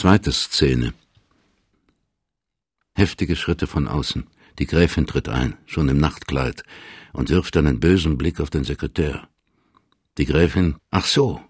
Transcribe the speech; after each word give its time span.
Zweite 0.00 0.32
Szene. 0.32 0.94
Heftige 2.94 3.36
Schritte 3.36 3.66
von 3.66 3.86
außen. 3.86 4.26
Die 4.58 4.64
Gräfin 4.64 5.06
tritt 5.06 5.28
ein, 5.28 5.58
schon 5.66 5.90
im 5.90 5.98
Nachtkleid, 5.98 6.62
und 7.12 7.28
wirft 7.28 7.54
einen 7.58 7.80
bösen 7.80 8.16
Blick 8.16 8.40
auf 8.40 8.48
den 8.48 8.64
Sekretär. 8.64 9.28
Die 10.16 10.24
Gräfin, 10.24 10.76
ach 10.90 11.04
so, 11.04 11.42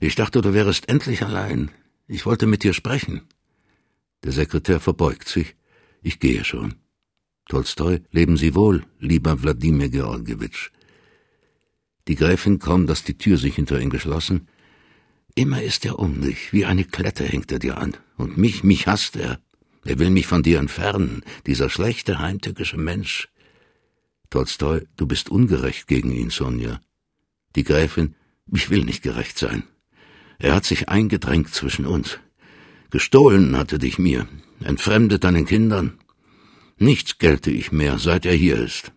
ich 0.00 0.14
dachte, 0.14 0.40
du 0.40 0.54
wärest 0.54 0.88
endlich 0.88 1.22
allein. 1.22 1.72
Ich 2.06 2.24
wollte 2.24 2.46
mit 2.46 2.62
dir 2.62 2.72
sprechen. 2.72 3.28
Der 4.24 4.32
Sekretär 4.32 4.80
verbeugt 4.80 5.28
sich. 5.28 5.54
Ich 6.00 6.20
gehe 6.20 6.42
schon. 6.42 6.76
Tolstoi, 7.50 8.00
leben 8.12 8.38
Sie 8.38 8.54
wohl, 8.54 8.82
lieber 8.98 9.42
Wladimir 9.42 9.90
Georgiewitsch. 9.90 10.70
Die 12.08 12.14
Gräfin 12.14 12.60
kaum, 12.60 12.86
dass 12.86 13.04
die 13.04 13.18
Tür 13.18 13.36
sich 13.36 13.56
hinter 13.56 13.78
ihm 13.78 13.90
geschlossen. 13.90 14.48
Immer 15.40 15.62
ist 15.62 15.86
er 15.86 15.98
um 15.98 16.20
dich, 16.20 16.52
wie 16.52 16.66
eine 16.66 16.84
Klette 16.84 17.24
hängt 17.24 17.50
er 17.50 17.58
dir 17.58 17.78
an. 17.78 17.96
Und 18.18 18.36
mich, 18.36 18.62
mich 18.62 18.86
hasst 18.86 19.16
er. 19.16 19.40
Er 19.86 19.98
will 19.98 20.10
mich 20.10 20.26
von 20.26 20.42
dir 20.42 20.58
entfernen, 20.58 21.22
dieser 21.46 21.70
schlechte, 21.70 22.18
heimtückische 22.18 22.76
Mensch. 22.76 23.30
Tolstoi, 24.28 24.82
du 24.98 25.06
bist 25.06 25.30
ungerecht 25.30 25.86
gegen 25.86 26.12
ihn, 26.12 26.28
Sonja. 26.28 26.78
Die 27.56 27.64
Gräfin, 27.64 28.16
ich 28.52 28.68
will 28.68 28.84
nicht 28.84 29.02
gerecht 29.02 29.38
sein. 29.38 29.62
Er 30.38 30.54
hat 30.54 30.66
sich 30.66 30.90
eingedrängt 30.90 31.54
zwischen 31.54 31.86
uns. 31.86 32.18
Gestohlen 32.90 33.56
hatte 33.56 33.78
dich 33.78 33.98
mir, 33.98 34.28
entfremdet 34.62 35.24
deinen 35.24 35.46
Kindern. 35.46 36.00
Nichts 36.76 37.16
gelte 37.16 37.50
ich 37.50 37.72
mehr, 37.72 37.98
seit 37.98 38.26
er 38.26 38.34
hier 38.34 38.58
ist. 38.58 38.92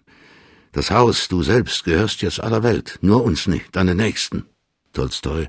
Das 0.74 0.92
Haus, 0.92 1.30
du 1.30 1.42
selbst, 1.42 1.86
gehörst 1.86 2.22
jetzt 2.22 2.42
aller 2.42 2.64
Welt, 2.64 3.00
nur 3.02 3.24
uns 3.24 3.48
nicht, 3.48 3.74
deine 3.78 3.96
Nächsten. 3.96 4.44
Tolstoi, 4.92 5.48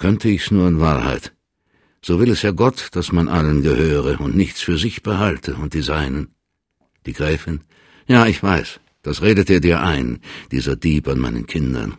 könnte 0.00 0.28
ich's 0.28 0.50
nur 0.50 0.66
in 0.66 0.80
Wahrheit. 0.80 1.32
So 2.02 2.18
will 2.18 2.30
es 2.30 2.42
ja 2.42 2.50
Gott, 2.50 2.88
dass 2.92 3.12
man 3.12 3.28
allen 3.28 3.62
gehöre 3.62 4.20
und 4.20 4.34
nichts 4.34 4.62
für 4.62 4.78
sich 4.78 5.02
behalte 5.02 5.54
und 5.54 5.74
die 5.74 5.82
Seinen. 5.82 6.34
Die 7.06 7.12
Gräfin, 7.12 7.60
ja, 8.06 8.26
ich 8.26 8.42
weiß, 8.42 8.80
das 9.02 9.22
redet 9.22 9.50
er 9.50 9.60
dir 9.60 9.82
ein, 9.82 10.20
dieser 10.50 10.74
Dieb 10.74 11.06
an 11.06 11.20
meinen 11.20 11.46
Kindern. 11.46 11.98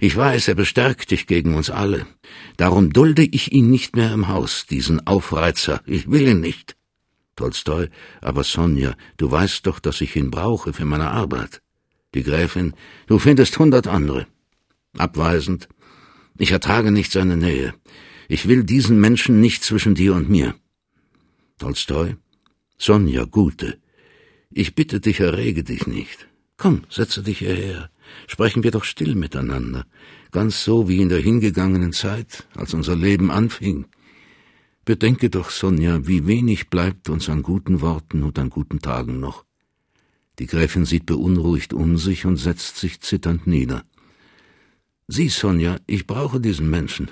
Ich 0.00 0.16
weiß, 0.16 0.48
er 0.48 0.54
bestärkt 0.54 1.10
dich 1.10 1.26
gegen 1.26 1.54
uns 1.54 1.70
alle. 1.70 2.06
Darum 2.56 2.92
dulde 2.92 3.24
ich 3.24 3.52
ihn 3.52 3.68
nicht 3.68 3.94
mehr 3.94 4.12
im 4.12 4.28
Haus, 4.28 4.66
diesen 4.66 5.06
Aufreizer. 5.06 5.82
Ich 5.86 6.10
will 6.10 6.26
ihn 6.26 6.40
nicht. 6.40 6.76
Tolstoi, 7.36 7.88
aber 8.20 8.42
Sonja, 8.42 8.94
du 9.18 9.30
weißt 9.30 9.66
doch, 9.66 9.80
dass 9.80 10.00
ich 10.00 10.16
ihn 10.16 10.30
brauche 10.30 10.72
für 10.72 10.84
meine 10.84 11.10
Arbeit. 11.10 11.62
Die 12.14 12.22
Gräfin, 12.22 12.74
du 13.06 13.18
findest 13.18 13.58
hundert 13.58 13.86
andere. 13.86 14.26
Abweisend, 14.96 15.68
ich 16.38 16.50
ertrage 16.50 16.90
nicht 16.90 17.12
seine 17.12 17.36
Nähe. 17.36 17.74
Ich 18.28 18.48
will 18.48 18.64
diesen 18.64 19.00
Menschen 19.00 19.40
nicht 19.40 19.62
zwischen 19.64 19.94
dir 19.94 20.14
und 20.14 20.28
mir. 20.28 20.54
Tolstoi, 21.58 22.16
Sonja, 22.78 23.24
Gute, 23.24 23.78
ich 24.50 24.74
bitte 24.74 25.00
dich, 25.00 25.20
errege 25.20 25.64
dich 25.64 25.86
nicht. 25.86 26.28
Komm, 26.56 26.84
setze 26.88 27.22
dich 27.22 27.38
hierher 27.38 27.90
sprechen 28.26 28.62
wir 28.62 28.70
doch 28.70 28.84
still 28.84 29.14
miteinander, 29.14 29.86
ganz 30.30 30.64
so 30.64 30.88
wie 30.88 31.00
in 31.00 31.08
der 31.08 31.20
hingegangenen 31.20 31.92
Zeit, 31.92 32.46
als 32.54 32.74
unser 32.74 32.96
Leben 32.96 33.30
anfing. 33.30 33.86
Bedenke 34.84 35.30
doch, 35.30 35.50
Sonja, 35.50 36.06
wie 36.06 36.26
wenig 36.26 36.70
bleibt 36.70 37.08
uns 37.08 37.28
an 37.28 37.42
guten 37.42 37.80
Worten 37.80 38.22
und 38.22 38.38
an 38.38 38.50
guten 38.50 38.80
Tagen 38.80 39.20
noch. 39.20 39.44
Die 40.38 40.46
Gräfin 40.46 40.84
sieht 40.84 41.06
beunruhigt 41.06 41.72
um 41.72 41.98
sich 41.98 42.24
und 42.24 42.36
setzt 42.36 42.76
sich 42.76 43.00
zitternd 43.00 43.46
nieder. 43.46 43.84
Sieh, 45.10 45.30
Sonja, 45.30 45.78
ich 45.86 46.06
brauche 46.06 46.38
diesen 46.38 46.68
Menschen. 46.68 47.10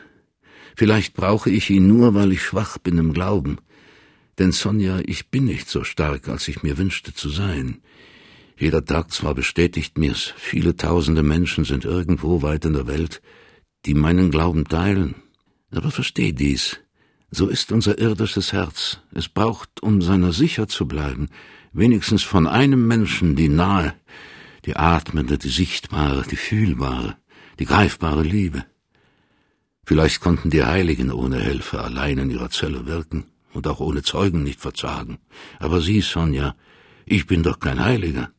Vielleicht 0.77 1.15
brauche 1.15 1.49
ich 1.49 1.71
ihn 1.71 1.89
nur, 1.89 2.13
weil 2.13 2.31
ich 2.33 2.43
schwach 2.43 2.77
bin 2.77 2.99
im 2.99 3.15
Glauben. 3.15 3.57
Denn 4.39 4.53
Sonja, 4.53 5.01
ich 5.07 5.31
bin 5.31 5.47
nicht 5.47 5.71
so 5.71 5.83
stark, 5.83 6.29
als 6.29 6.47
ich 6.47 6.63
mir 6.63 6.77
wünschte 6.77 7.15
zu 7.15 7.31
sein. 7.31 7.81
Jeder 8.59 8.85
Tag 8.85 9.13
zwar 9.13 9.35
bestätigt 9.35 9.97
mir's, 9.97 10.35
viele 10.37 10.77
tausende 10.77 11.23
Menschen 11.23 11.65
sind 11.65 11.87
irgendwo 11.87 12.43
weit 12.43 12.67
in 12.67 12.75
der 12.75 12.87
Welt, 12.87 13.23
die 13.87 13.95
meinen 13.95 14.31
Glauben 14.31 14.67
teilen. 14.67 15.15
Aber 15.71 15.91
versteh 15.91 16.33
dies. 16.33 16.79
So 17.31 17.49
ist 17.49 17.73
unser 17.73 17.99
irdisches 17.99 18.53
Herz. 18.53 19.01
Es 19.15 19.31
braucht, 19.31 19.83
um 19.83 20.03
seiner 20.03 20.35
sicher 20.35 20.69
zu 20.69 20.87
bleiben, 20.87 21.29
wenigstens 21.73 22.23
von 22.23 22.47
einem 22.47 22.87
Menschen 22.87 23.37
die 23.37 23.49
nahe, 23.49 23.95
die 24.67 24.77
atmende, 24.77 25.39
die 25.39 25.49
sichtbare, 25.49 26.25
die 26.31 26.37
fühlbare, 26.37 27.17
die 27.59 27.65
greifbare 27.65 28.23
Liebe. 28.23 28.65
Vielleicht 29.85 30.21
konnten 30.21 30.51
die 30.51 30.65
Heiligen 30.65 31.13
ohne 31.13 31.39
Helfer 31.39 31.85
allein 31.85 32.19
in 32.19 32.31
ihrer 32.31 32.51
Zelle 32.51 32.87
wirken 32.87 33.25
und 33.53 33.67
auch 33.69 33.81
ohne 33.81 34.03
Zeugen 34.03 34.43
nicht 34.43 34.61
verzagen. 34.61 35.19
Aber 35.59 35.81
Sie, 35.81 36.01
Sonja, 36.01 36.57
ich 37.05 37.27
bin 37.27 37.43
doch 37.43 37.61
kein 37.61 37.83
Heiliger. 37.83 38.31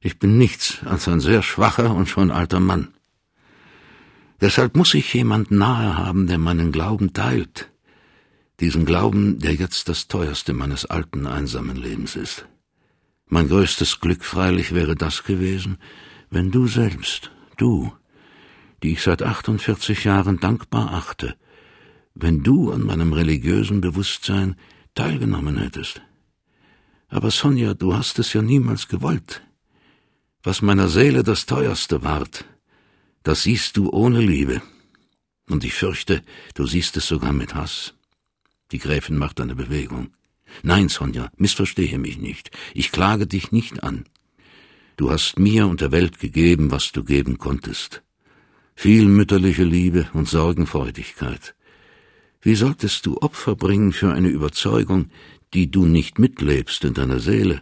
Ich 0.00 0.18
bin 0.18 0.38
nichts 0.38 0.78
als 0.84 1.08
ein 1.08 1.20
sehr 1.20 1.42
schwacher 1.42 1.94
und 1.94 2.08
schon 2.08 2.30
alter 2.30 2.60
Mann. 2.60 2.94
Deshalb 4.40 4.76
muss 4.76 4.94
ich 4.94 5.12
jemand 5.12 5.50
nahe 5.50 5.98
haben, 5.98 6.26
der 6.26 6.38
meinen 6.38 6.72
Glauben 6.72 7.12
teilt. 7.12 7.70
Diesen 8.60 8.86
Glauben, 8.86 9.38
der 9.38 9.54
jetzt 9.54 9.88
das 9.88 10.08
teuerste 10.08 10.54
meines 10.54 10.86
alten, 10.86 11.26
einsamen 11.26 11.76
Lebens 11.76 12.16
ist. 12.16 12.46
Mein 13.26 13.48
größtes 13.48 14.00
Glück 14.00 14.24
freilich 14.24 14.74
wäre 14.74 14.96
das 14.96 15.24
gewesen, 15.24 15.78
wenn 16.30 16.50
du 16.50 16.66
selbst, 16.66 17.30
du, 17.58 17.92
die 18.82 18.92
ich 18.92 19.02
seit 19.02 19.22
48 19.22 20.04
Jahren 20.04 20.38
dankbar 20.40 20.92
achte, 20.92 21.36
wenn 22.14 22.42
du 22.42 22.72
an 22.72 22.82
meinem 22.82 23.12
religiösen 23.12 23.80
Bewusstsein 23.80 24.56
teilgenommen 24.94 25.58
hättest. 25.58 26.02
Aber 27.08 27.30
Sonja, 27.30 27.74
du 27.74 27.94
hast 27.94 28.18
es 28.18 28.32
ja 28.32 28.42
niemals 28.42 28.88
gewollt. 28.88 29.42
Was 30.42 30.62
meiner 30.62 30.88
Seele 30.88 31.22
das 31.22 31.46
teuerste 31.46 32.02
ward, 32.02 32.44
das 33.22 33.42
siehst 33.42 33.76
du 33.76 33.90
ohne 33.90 34.20
Liebe. 34.20 34.62
Und 35.48 35.64
ich 35.64 35.74
fürchte, 35.74 36.22
du 36.54 36.66
siehst 36.66 36.96
es 36.96 37.08
sogar 37.08 37.32
mit 37.32 37.54
Hass. 37.54 37.94
Die 38.72 38.78
Gräfin 38.78 39.16
macht 39.16 39.40
eine 39.40 39.56
Bewegung. 39.56 40.10
Nein, 40.62 40.88
Sonja, 40.88 41.30
missverstehe 41.36 41.98
mich 41.98 42.18
nicht. 42.18 42.50
Ich 42.74 42.92
klage 42.92 43.26
dich 43.26 43.52
nicht 43.52 43.82
an. 43.82 44.04
Du 44.96 45.10
hast 45.10 45.38
mir 45.38 45.66
und 45.66 45.80
der 45.80 45.92
Welt 45.92 46.18
gegeben, 46.18 46.70
was 46.70 46.92
du 46.92 47.04
geben 47.04 47.38
konntest. 47.38 48.02
Viel 48.82 49.04
mütterliche 49.04 49.64
Liebe 49.64 50.08
und 50.14 50.26
Sorgenfreudigkeit. 50.26 51.54
Wie 52.40 52.54
solltest 52.54 53.04
du 53.04 53.18
Opfer 53.18 53.54
bringen 53.54 53.92
für 53.92 54.10
eine 54.10 54.30
Überzeugung, 54.30 55.10
die 55.52 55.70
du 55.70 55.84
nicht 55.84 56.18
mitlebst 56.18 56.86
in 56.86 56.94
deiner 56.94 57.18
Seele? 57.18 57.60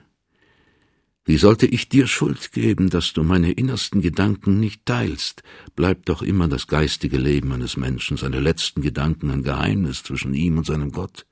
Wie 1.25 1.37
sollte 1.37 1.67
ich 1.67 1.89
dir 1.89 2.07
Schuld 2.07 2.53
geben, 2.53 2.89
dass 2.89 3.15
du 3.15 3.25
meine 3.25 3.51
innersten 3.51 4.01
Gedanken 4.01 4.61
nicht 4.61 4.87
teilst? 4.87 5.43
Bleibt 5.75 6.09
doch 6.09 6.23
immer 6.23 6.47
das 6.47 6.69
geistige 6.69 7.19
Leben 7.19 7.51
eines 7.51 7.77
Menschen, 7.77 8.17
seine 8.17 8.39
letzten 8.39 8.81
Gedanken 8.81 9.33
ein 9.33 9.43
Geheimnis 9.43 10.05
zwischen 10.05 10.35
ihm 10.35 10.59
und 10.59 10.67
seinem 10.67 10.93
Gott. 10.93 11.27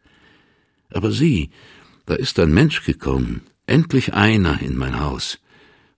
Aber 0.90 1.12
sieh, 1.12 1.50
da 2.06 2.14
ist 2.14 2.40
ein 2.40 2.52
Mensch 2.52 2.84
gekommen, 2.84 3.42
endlich 3.66 4.14
einer 4.14 4.60
in 4.62 4.76
mein 4.76 4.98
Haus, 4.98 5.38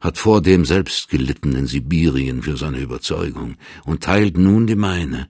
hat 0.00 0.18
vordem 0.18 0.64
selbst 0.64 1.08
gelitten 1.08 1.54
in 1.54 1.66
Sibirien 1.66 2.42
für 2.42 2.56
seine 2.56 2.78
Überzeugung 2.78 3.56
und 3.84 4.04
teilt 4.04 4.38
nun 4.38 4.66
die 4.66 4.76
meine, 4.76 5.28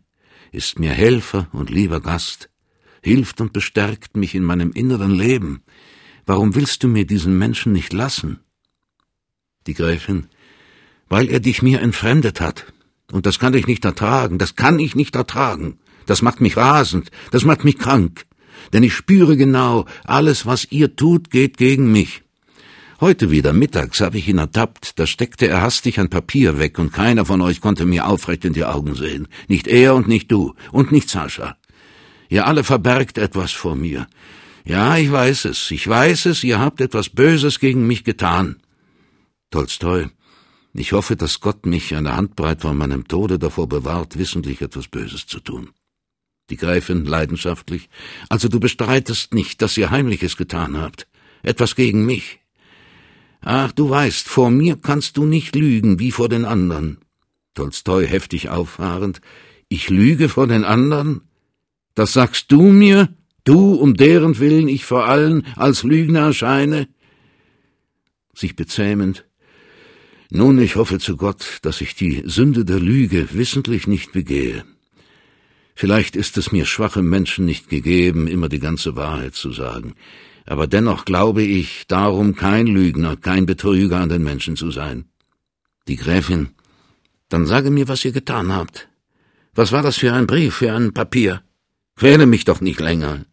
ist 0.52 0.78
mir 0.78 0.92
Helfer 0.92 1.48
und 1.52 1.70
lieber 1.70 2.00
Gast, 2.00 2.50
hilft 3.02 3.40
und 3.40 3.52
bestärkt 3.52 4.16
mich 4.16 4.34
in 4.34 4.44
meinem 4.44 4.72
inneren 4.72 5.12
Leben. 5.12 5.62
Warum 6.26 6.54
willst 6.54 6.82
du 6.82 6.88
mir 6.88 7.06
diesen 7.06 7.38
Menschen 7.38 7.72
nicht 7.72 7.92
lassen? 7.92 8.40
die 9.68 9.74
Gräfin, 9.74 10.26
weil 11.08 11.28
er 11.28 11.38
dich 11.38 11.62
mir 11.62 11.80
entfremdet 11.80 12.40
hat. 12.40 12.72
Und 13.12 13.24
das 13.26 13.38
kann 13.38 13.54
ich 13.54 13.66
nicht 13.66 13.84
ertragen, 13.84 14.38
das 14.38 14.56
kann 14.56 14.80
ich 14.80 14.96
nicht 14.96 15.14
ertragen. 15.14 15.78
Das 16.06 16.22
macht 16.22 16.40
mich 16.40 16.56
rasend, 16.56 17.10
das 17.30 17.44
macht 17.44 17.64
mich 17.64 17.78
krank. 17.78 18.26
Denn 18.72 18.82
ich 18.82 18.94
spüre 18.94 19.36
genau, 19.36 19.86
alles, 20.04 20.46
was 20.46 20.66
ihr 20.70 20.96
tut, 20.96 21.30
geht 21.30 21.56
gegen 21.58 21.92
mich. 21.92 22.22
Heute 23.00 23.30
wieder 23.30 23.52
mittags 23.52 24.00
habe 24.00 24.18
ich 24.18 24.26
ihn 24.26 24.38
ertappt, 24.38 24.98
da 24.98 25.06
steckte 25.06 25.46
er 25.46 25.62
hastig 25.62 26.00
ein 26.00 26.10
Papier 26.10 26.58
weg 26.58 26.80
und 26.80 26.92
keiner 26.92 27.24
von 27.24 27.40
euch 27.40 27.60
konnte 27.60 27.84
mir 27.86 28.08
aufrecht 28.08 28.44
in 28.44 28.54
die 28.54 28.64
Augen 28.64 28.96
sehen. 28.96 29.28
Nicht 29.46 29.68
er 29.68 29.94
und 29.94 30.08
nicht 30.08 30.32
du 30.32 30.54
und 30.72 30.90
nicht 30.90 31.08
Sascha. 31.08 31.56
Ihr 32.28 32.48
alle 32.48 32.64
verbergt 32.64 33.16
etwas 33.16 33.52
vor 33.52 33.76
mir. 33.76 34.08
Ja, 34.64 34.96
ich 34.96 35.12
weiß 35.12 35.44
es, 35.44 35.70
ich 35.70 35.86
weiß 35.86 36.26
es, 36.26 36.42
ihr 36.42 36.58
habt 36.58 36.80
etwas 36.80 37.08
Böses 37.08 37.60
gegen 37.60 37.86
mich 37.86 38.02
getan. 38.02 38.56
Tolstoi. 39.50 40.08
Ich 40.74 40.90
hoffe, 40.92 41.14
dass 41.14 41.38
Gott 41.38 41.66
mich 41.66 41.94
eine 41.94 42.16
Handbreit 42.16 42.62
von 42.62 42.76
meinem 42.76 43.06
Tode 43.06 43.38
davor 43.38 43.68
bewahrt, 43.68 44.18
wissentlich 44.18 44.60
etwas 44.60 44.88
Böses 44.88 45.26
zu 45.26 45.38
tun. 45.38 45.70
Die 46.50 46.56
Gräfin 46.56 47.04
leidenschaftlich. 47.04 47.88
Also 48.28 48.48
du 48.48 48.58
bestreitest 48.58 49.34
nicht, 49.34 49.62
dass 49.62 49.76
ihr 49.76 49.90
Heimliches 49.90 50.36
getan 50.36 50.76
habt. 50.76 51.06
Etwas 51.44 51.76
gegen 51.76 52.04
mich. 52.04 52.40
Ach, 53.40 53.72
du 53.72 53.88
weißt, 53.90 54.28
vor 54.28 54.50
mir 54.50 54.76
kannst 54.76 55.16
du 55.16 55.24
nicht 55.24 55.54
lügen, 55.54 55.98
wie 55.98 56.10
vor 56.10 56.28
den 56.28 56.44
anderen. 56.44 56.98
Tolstoi 57.54 58.06
heftig 58.06 58.48
auffahrend. 58.48 59.20
Ich 59.68 59.90
lüge 59.90 60.28
vor 60.28 60.46
den 60.46 60.64
anderen? 60.64 61.22
Das 61.94 62.12
sagst 62.12 62.50
du 62.52 62.62
mir? 62.62 63.08
Du, 63.44 63.74
um 63.74 63.94
deren 63.94 64.38
Willen 64.38 64.68
ich 64.68 64.84
vor 64.84 65.06
allen 65.06 65.46
als 65.56 65.82
Lügner 65.82 66.20
erscheine? 66.20 66.88
Sich 68.34 68.56
bezähmend. 68.56 69.24
Nun, 70.30 70.58
ich 70.58 70.76
hoffe 70.76 70.98
zu 70.98 71.16
Gott, 71.16 71.58
dass 71.62 71.80
ich 71.80 71.94
die 71.94 72.22
Sünde 72.26 72.64
der 72.64 72.78
Lüge 72.78 73.28
wissentlich 73.32 73.86
nicht 73.86 74.12
begehe. 74.12 74.64
Vielleicht 75.74 76.16
ist 76.16 76.36
es 76.36 76.52
mir 76.52 76.66
schwachem 76.66 77.08
Menschen 77.08 77.46
nicht 77.46 77.68
gegeben, 77.68 78.26
immer 78.26 78.48
die 78.48 78.58
ganze 78.58 78.96
Wahrheit 78.96 79.34
zu 79.34 79.52
sagen, 79.52 79.94
aber 80.48 80.66
dennoch 80.66 81.04
glaube 81.04 81.42
ich, 81.42 81.86
darum 81.88 82.34
kein 82.34 82.66
Lügner, 82.66 83.16
kein 83.16 83.44
Betrüger 83.44 84.00
an 84.00 84.08
den 84.08 84.22
Menschen 84.22 84.56
zu 84.56 84.70
sein. 84.70 85.04
Die 85.88 85.96
Gräfin, 85.96 86.54
dann 87.28 87.44
sage 87.44 87.70
mir, 87.70 87.86
was 87.86 88.04
ihr 88.06 88.12
getan 88.12 88.50
habt. 88.50 88.88
Was 89.54 89.72
war 89.72 89.82
das 89.82 89.98
für 89.98 90.14
ein 90.14 90.26
Brief, 90.26 90.54
für 90.56 90.72
ein 90.72 90.94
Papier? 90.94 91.42
Quäle 91.96 92.24
mich 92.24 92.46
doch 92.46 92.62
nicht 92.62 92.80
länger. 92.80 93.26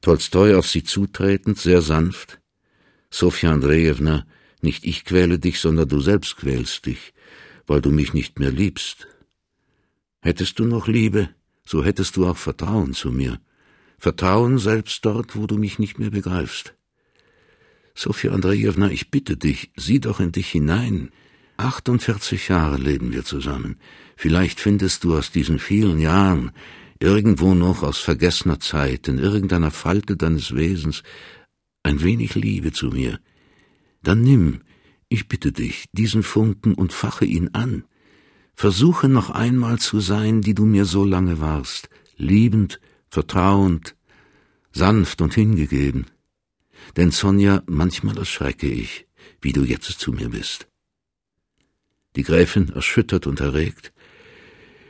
Tolstoi 0.00 0.56
auf 0.56 0.66
sie 0.66 0.82
zutretend, 0.82 1.58
sehr 1.58 1.82
sanft. 1.82 2.40
Sofja 3.10 3.52
Andrejewna, 3.52 4.26
nicht 4.62 4.84
ich 4.84 5.04
quäle 5.04 5.38
dich, 5.38 5.60
sondern 5.60 5.88
du 5.88 6.00
selbst 6.00 6.38
quälst 6.38 6.86
dich, 6.86 7.12
weil 7.66 7.82
du 7.82 7.90
mich 7.90 8.14
nicht 8.14 8.38
mehr 8.38 8.50
liebst. 8.50 9.08
Hättest 10.20 10.58
du 10.58 10.64
noch 10.64 10.86
Liebe, 10.88 11.28
so 11.66 11.84
hättest 11.84 12.16
du 12.16 12.26
auch 12.26 12.38
Vertrauen 12.38 12.94
zu 12.94 13.10
mir. 13.10 13.40
Vertrauen 14.00 14.58
selbst 14.58 15.04
dort, 15.04 15.36
wo 15.36 15.46
du 15.46 15.58
mich 15.58 15.78
nicht 15.78 15.98
mehr 15.98 16.08
begreifst. 16.08 16.74
Sofia 17.94 18.32
Andrejewna, 18.32 18.90
ich 18.90 19.10
bitte 19.10 19.36
dich, 19.36 19.72
sieh 19.76 20.00
doch 20.00 20.20
in 20.20 20.32
dich 20.32 20.48
hinein. 20.48 21.10
48 21.58 22.48
Jahre 22.48 22.78
leben 22.78 23.12
wir 23.12 23.24
zusammen. 23.24 23.76
Vielleicht 24.16 24.58
findest 24.58 25.04
du 25.04 25.14
aus 25.14 25.32
diesen 25.32 25.58
vielen 25.58 25.98
Jahren 25.98 26.50
irgendwo 26.98 27.54
noch 27.54 27.82
aus 27.82 27.98
vergessener 27.98 28.58
Zeit, 28.58 29.06
in 29.06 29.18
irgendeiner 29.18 29.70
Falte 29.70 30.16
deines 30.16 30.54
Wesens, 30.54 31.02
ein 31.82 32.02
wenig 32.02 32.34
Liebe 32.34 32.72
zu 32.72 32.86
mir. 32.86 33.20
Dann 34.02 34.22
nimm, 34.22 34.62
ich 35.10 35.28
bitte 35.28 35.52
dich, 35.52 35.84
diesen 35.92 36.22
Funken 36.22 36.72
und 36.72 36.94
fache 36.94 37.26
ihn 37.26 37.50
an. 37.52 37.84
Versuche 38.54 39.10
noch 39.10 39.28
einmal 39.28 39.78
zu 39.78 40.00
sein, 40.00 40.40
die 40.40 40.54
du 40.54 40.64
mir 40.64 40.86
so 40.86 41.04
lange 41.04 41.38
warst, 41.38 41.90
liebend, 42.16 42.80
vertrauend, 43.10 43.96
sanft 44.72 45.20
und 45.20 45.34
hingegeben. 45.34 46.06
Denn 46.96 47.10
Sonja, 47.10 47.62
manchmal 47.66 48.16
erschrecke 48.18 48.68
ich, 48.68 49.06
wie 49.40 49.52
du 49.52 49.64
jetzt 49.64 49.90
zu 49.98 50.12
mir 50.12 50.30
bist. 50.30 50.68
Die 52.16 52.22
Gräfin, 52.22 52.70
erschüttert 52.70 53.26
und 53.26 53.40
erregt. 53.40 53.92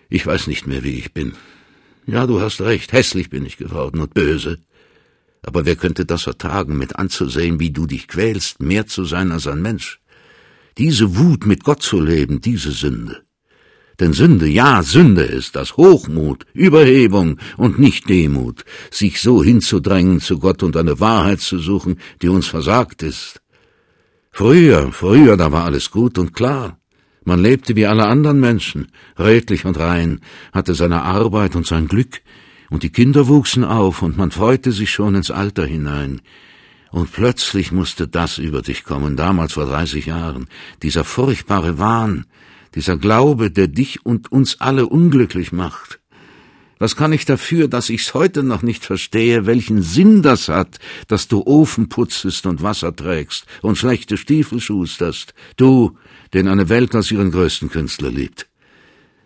Ich 0.08 0.26
weiß 0.26 0.46
nicht 0.46 0.66
mehr, 0.66 0.82
wie 0.84 0.98
ich 0.98 1.12
bin. 1.12 1.34
Ja, 2.06 2.26
du 2.26 2.40
hast 2.40 2.60
recht, 2.60 2.92
hässlich 2.92 3.30
bin 3.30 3.44
ich 3.44 3.56
geworden 3.56 4.00
und 4.00 4.14
böse. 4.14 4.58
Aber 5.42 5.64
wer 5.64 5.76
könnte 5.76 6.04
das 6.04 6.26
ertragen, 6.26 6.76
mit 6.76 6.96
anzusehen, 6.96 7.60
wie 7.60 7.70
du 7.70 7.86
dich 7.86 8.08
quälst, 8.08 8.60
mehr 8.60 8.86
zu 8.86 9.04
sein 9.04 9.32
als 9.32 9.46
ein 9.46 9.62
Mensch? 9.62 10.00
Diese 10.78 11.16
Wut, 11.16 11.46
mit 11.46 11.64
Gott 11.64 11.82
zu 11.82 12.00
leben, 12.00 12.40
diese 12.40 12.72
Sünde. 12.72 13.22
Denn 14.00 14.14
Sünde, 14.14 14.48
ja, 14.48 14.82
Sünde 14.82 15.22
ist 15.22 15.54
das 15.56 15.76
Hochmut, 15.76 16.46
Überhebung 16.54 17.38
und 17.58 17.78
nicht 17.78 18.08
Demut, 18.08 18.64
sich 18.90 19.20
so 19.20 19.44
hinzudrängen 19.44 20.20
zu 20.20 20.38
Gott 20.38 20.62
und 20.62 20.76
eine 20.78 21.00
Wahrheit 21.00 21.40
zu 21.40 21.58
suchen, 21.58 21.98
die 22.22 22.28
uns 22.28 22.46
versagt 22.46 23.02
ist. 23.02 23.42
Früher, 24.30 24.90
früher, 24.92 25.36
da 25.36 25.52
war 25.52 25.64
alles 25.64 25.90
gut 25.90 26.18
und 26.18 26.32
klar. 26.32 26.78
Man 27.24 27.40
lebte 27.42 27.76
wie 27.76 27.86
alle 27.86 28.06
anderen 28.06 28.40
Menschen, 28.40 28.88
redlich 29.18 29.66
und 29.66 29.78
rein, 29.78 30.20
hatte 30.52 30.74
seine 30.74 31.02
Arbeit 31.02 31.54
und 31.54 31.66
sein 31.66 31.86
Glück, 31.86 32.22
und 32.70 32.82
die 32.84 32.90
Kinder 32.90 33.28
wuchsen 33.28 33.64
auf, 33.64 34.00
und 34.00 34.16
man 34.16 34.30
freute 34.30 34.72
sich 34.72 34.90
schon 34.90 35.14
ins 35.14 35.30
Alter 35.30 35.66
hinein. 35.66 36.22
Und 36.90 37.12
plötzlich 37.12 37.70
musste 37.70 38.08
das 38.08 38.38
über 38.38 38.62
dich 38.62 38.84
kommen, 38.84 39.16
damals 39.16 39.52
vor 39.52 39.66
dreißig 39.66 40.06
Jahren, 40.06 40.46
dieser 40.82 41.04
furchtbare 41.04 41.78
Wahn, 41.78 42.24
dieser 42.74 42.96
Glaube, 42.96 43.50
der 43.50 43.68
dich 43.68 44.04
und 44.04 44.30
uns 44.32 44.60
alle 44.60 44.86
unglücklich 44.86 45.52
macht. 45.52 46.00
Was 46.78 46.96
kann 46.96 47.12
ich 47.12 47.26
dafür, 47.26 47.68
dass 47.68 47.90
ich's 47.90 48.14
heute 48.14 48.42
noch 48.42 48.62
nicht 48.62 48.86
verstehe, 48.86 49.44
welchen 49.44 49.82
Sinn 49.82 50.22
das 50.22 50.48
hat, 50.48 50.78
dass 51.08 51.28
du 51.28 51.42
Ofen 51.44 51.90
putzest 51.90 52.46
und 52.46 52.62
Wasser 52.62 52.96
trägst 52.96 53.44
und 53.60 53.76
schlechte 53.76 54.16
Stiefel 54.16 54.60
schusterst, 54.60 55.34
du, 55.56 55.98
den 56.32 56.48
eine 56.48 56.70
Welt 56.70 56.94
als 56.94 57.10
ihren 57.10 57.32
größten 57.32 57.68
Künstler 57.68 58.10
liebt. 58.10 58.48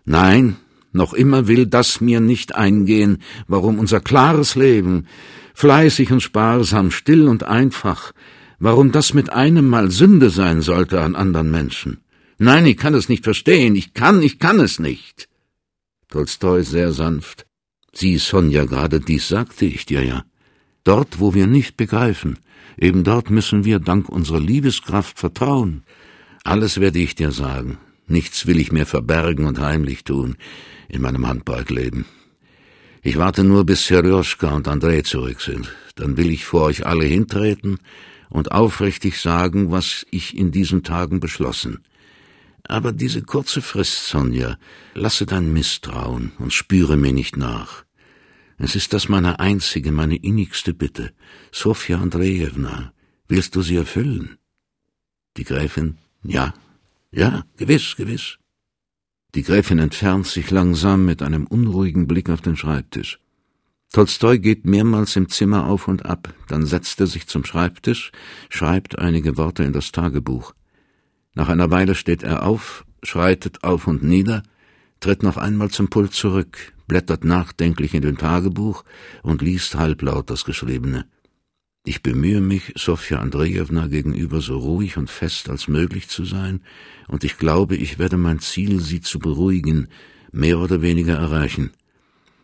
Nein, 0.05 0.57
noch 0.93 1.15
immer 1.15 1.47
will 1.47 1.67
das 1.67 2.01
mir 2.01 2.21
nicht 2.21 2.57
eingehen, 2.57 3.19
warum 3.47 3.79
unser 3.79 4.01
klares 4.01 4.57
Leben, 4.57 5.07
fleißig 5.55 6.11
und 6.11 6.23
sparsam, 6.23 6.91
still 6.91 7.29
und 7.29 7.45
einfach, 7.45 8.13
warum 8.59 8.91
das 8.91 9.15
mit 9.15 9.33
einem 9.33 9.69
Mal 9.69 9.93
Sünde 9.93 10.31
sein 10.31 10.61
sollte 10.61 11.01
an 11.01 11.15
anderen 11.15 11.53
Menschen. 11.53 11.99
Nein, 12.45 12.67
ich 12.67 12.77
kann 12.77 12.93
es 12.93 13.09
nicht 13.09 13.25
verstehen, 13.25 13.75
ich 13.75 13.95
kann, 13.95 14.21
ich 14.23 14.39
kann 14.39 14.61
es 14.61 14.79
nicht. 14.79 15.31
Tolstoi 16.11 16.63
sehr 16.63 16.93
sanft. 16.93 17.47
Sieh, 17.95 18.19
Sonja, 18.19 18.67
gerade 18.67 19.01
dies 19.01 19.29
sagte 19.29 19.65
ich 19.65 19.87
dir 19.87 20.05
ja. 20.05 20.27
Dort, 20.85 21.21
wo 21.21 21.33
wir 21.33 21.47
nicht 21.47 21.79
begreifen, 21.79 22.39
eben 22.77 23.03
dort 23.03 23.31
müssen 23.31 23.65
wir 23.65 23.79
dank 23.79 24.11
unserer 24.11 24.41
Liebeskraft 24.41 25.19
vertrauen. 25.19 25.85
Alles 26.43 26.79
werde 26.81 26.99
ich 26.99 27.15
dir 27.15 27.33
sagen. 27.33 27.79
Nichts 28.09 28.47
will 28.47 28.61
ich 28.61 28.71
mehr 28.73 28.85
verbergen 28.85 29.47
und 29.47 29.59
heimlich 29.59 30.05
tun 30.05 30.37
in 30.91 31.01
meinem 31.01 31.27
Handbeutleben. 31.27 32.05
Ich 33.01 33.17
warte 33.17 33.43
nur, 33.43 33.65
bis 33.65 33.87
Serjoschka 33.87 34.55
und 34.55 34.69
Andrei 34.69 35.01
zurück 35.01 35.41
sind. 35.41 35.75
Dann 35.95 36.19
will 36.19 36.31
ich 36.31 36.45
vor 36.45 36.65
euch 36.65 36.85
alle 36.85 37.07
hintreten 37.07 37.79
und 38.29 38.53
aufrichtig 38.53 39.19
sagen, 39.19 39.71
was 39.71 40.05
ich 40.11 40.37
in 40.37 40.51
diesen 40.51 40.83
Tagen 40.83 41.21
beschlossen. 41.21 41.79
Aber 42.67 42.93
diese 42.93 43.23
kurze 43.23 43.61
Frist, 43.61 44.07
Sonja, 44.07 44.59
lasse 44.95 45.27
dein 45.27 45.53
Misstrauen 45.53 46.33
und 46.39 46.53
spüre 46.53 46.97
mir 46.97 47.13
nicht 47.13 47.37
nach. 47.37 47.85
Es 48.57 48.75
ist 48.75 48.93
das 48.93 49.09
meine 49.09 49.41
einzige, 49.41 49.93
meine 49.93 50.17
innigste 50.17 50.73
Bitte. 50.73 51.13
Sofja 51.53 51.99
Andrejewna, 52.01 52.93
willst 53.29 53.55
du 53.57 53.63
sie 53.63 53.77
erfüllen? 53.77 54.39
Die 55.37 55.45
Gräfin 55.45 55.99
ja, 56.25 56.55
ja, 57.13 57.45
gewiss, 57.57 57.97
gewiss. 57.97 58.39
Die 59.35 59.43
Gräfin 59.43 59.79
entfernt 59.79 60.27
sich 60.27 60.51
langsam 60.51 61.05
mit 61.05 61.23
einem 61.23 61.47
unruhigen 61.47 62.07
Blick 62.07 62.31
auf 62.31 62.41
den 62.41 62.57
Schreibtisch. 62.57 63.21
Tolstoi 63.93 64.39
geht 64.39 64.65
mehrmals 64.65 65.15
im 65.17 65.29
Zimmer 65.29 65.67
auf 65.67 65.87
und 65.87 66.07
ab, 66.07 66.33
dann 66.49 66.67
setzt 66.67 66.99
er 67.01 67.07
sich 67.07 67.27
zum 67.27 67.45
Schreibtisch, 67.45 68.11
schreibt 68.49 68.99
einige 68.99 69.37
Worte 69.37 69.65
in 69.65 69.73
das 69.73 69.93
Tagebuch. 69.93 70.55
Nach 71.35 71.49
einer 71.49 71.71
Weile 71.71 71.95
steht 71.95 72.23
er 72.23 72.45
auf, 72.45 72.85
schreitet 73.03 73.65
auf 73.65 73.87
und 73.87 74.03
nieder, 74.03 74.43
tritt 75.01 75.23
noch 75.23 75.37
einmal 75.37 75.71
zum 75.71 75.89
Pult 75.89 76.13
zurück, 76.13 76.73
blättert 76.87 77.25
nachdenklich 77.25 77.95
in 77.95 78.03
dem 78.03 78.17
Tagebuch 78.17 78.85
und 79.23 79.43
liest 79.43 79.75
halblaut 79.75 80.31
das 80.31 80.45
Geschriebene. 80.45 81.07
Ich 81.87 82.03
bemühe 82.03 82.41
mich, 82.41 82.73
Sofja 82.77 83.19
Andrejewna 83.19 83.89
gegenüber 83.89 84.41
so 84.41 84.57
ruhig 84.57 84.97
und 84.97 85.11
fest 85.11 85.51
als 85.51 85.69
möglich 85.69 86.09
zu 86.09 86.25
sein, 86.25 86.63
und 87.09 87.25
ich 87.25 87.37
glaube, 87.37 87.77
ich 87.77 87.99
werde 87.99 88.17
mein 88.17 88.39
Ziel, 88.39 88.81
sie 88.81 89.03
zu 89.03 89.19
beruhigen, 89.19 89.89
mehr 90.33 90.59
oder 90.59 90.81
weniger 90.81 91.17
erreichen. 91.17 91.73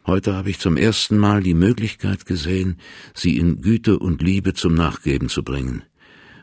Heute 0.06 0.34
habe 0.34 0.50
ich 0.50 0.58
zum 0.58 0.76
ersten 0.76 1.16
Mal 1.16 1.42
die 1.42 1.54
Möglichkeit 1.54 2.26
gesehen, 2.26 2.76
sie 3.14 3.38
in 3.38 3.62
Güte 3.62 3.98
und 3.98 4.20
Liebe 4.20 4.52
zum 4.52 4.74
Nachgeben 4.74 5.30
zu 5.30 5.42
bringen. 5.42 5.84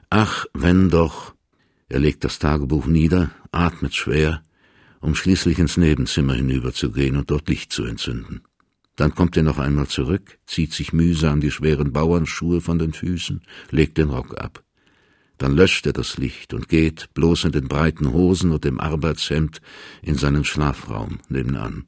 Ach, 0.09 0.45
wenn 0.53 0.89
doch. 0.89 1.36
Er 1.89 1.99
legt 1.99 2.23
das 2.23 2.39
Tagebuch 2.39 2.85
nieder, 2.85 3.31
atmet 3.51 3.95
schwer, 3.95 4.43
um 4.99 5.15
schließlich 5.15 5.59
ins 5.59 5.77
Nebenzimmer 5.77 6.33
hinüberzugehen 6.33 7.15
und 7.15 7.31
dort 7.31 7.47
Licht 7.47 7.71
zu 7.71 7.85
entzünden. 7.85 8.41
Dann 8.97 9.13
kommt 9.13 9.37
er 9.37 9.43
noch 9.43 9.59
einmal 9.59 9.87
zurück, 9.87 10.39
zieht 10.45 10.73
sich 10.73 10.91
mühsam 10.91 11.39
die 11.39 11.51
schweren 11.51 11.93
Bauernschuhe 11.93 12.61
von 12.61 12.79
den 12.79 12.93
Füßen, 12.93 13.41
legt 13.69 13.97
den 13.97 14.09
Rock 14.09 14.37
ab. 14.39 14.63
Dann 15.37 15.55
löscht 15.55 15.85
er 15.85 15.93
das 15.93 16.17
Licht 16.17 16.53
und 16.53 16.67
geht, 16.67 17.13
bloß 17.13 17.45
in 17.45 17.51
den 17.51 17.67
breiten 17.67 18.11
Hosen 18.11 18.51
und 18.51 18.63
dem 18.63 18.79
Arbeitshemd, 18.79 19.61
in 20.01 20.15
seinen 20.15 20.43
Schlafraum 20.43 21.19
nebenan. 21.29 21.85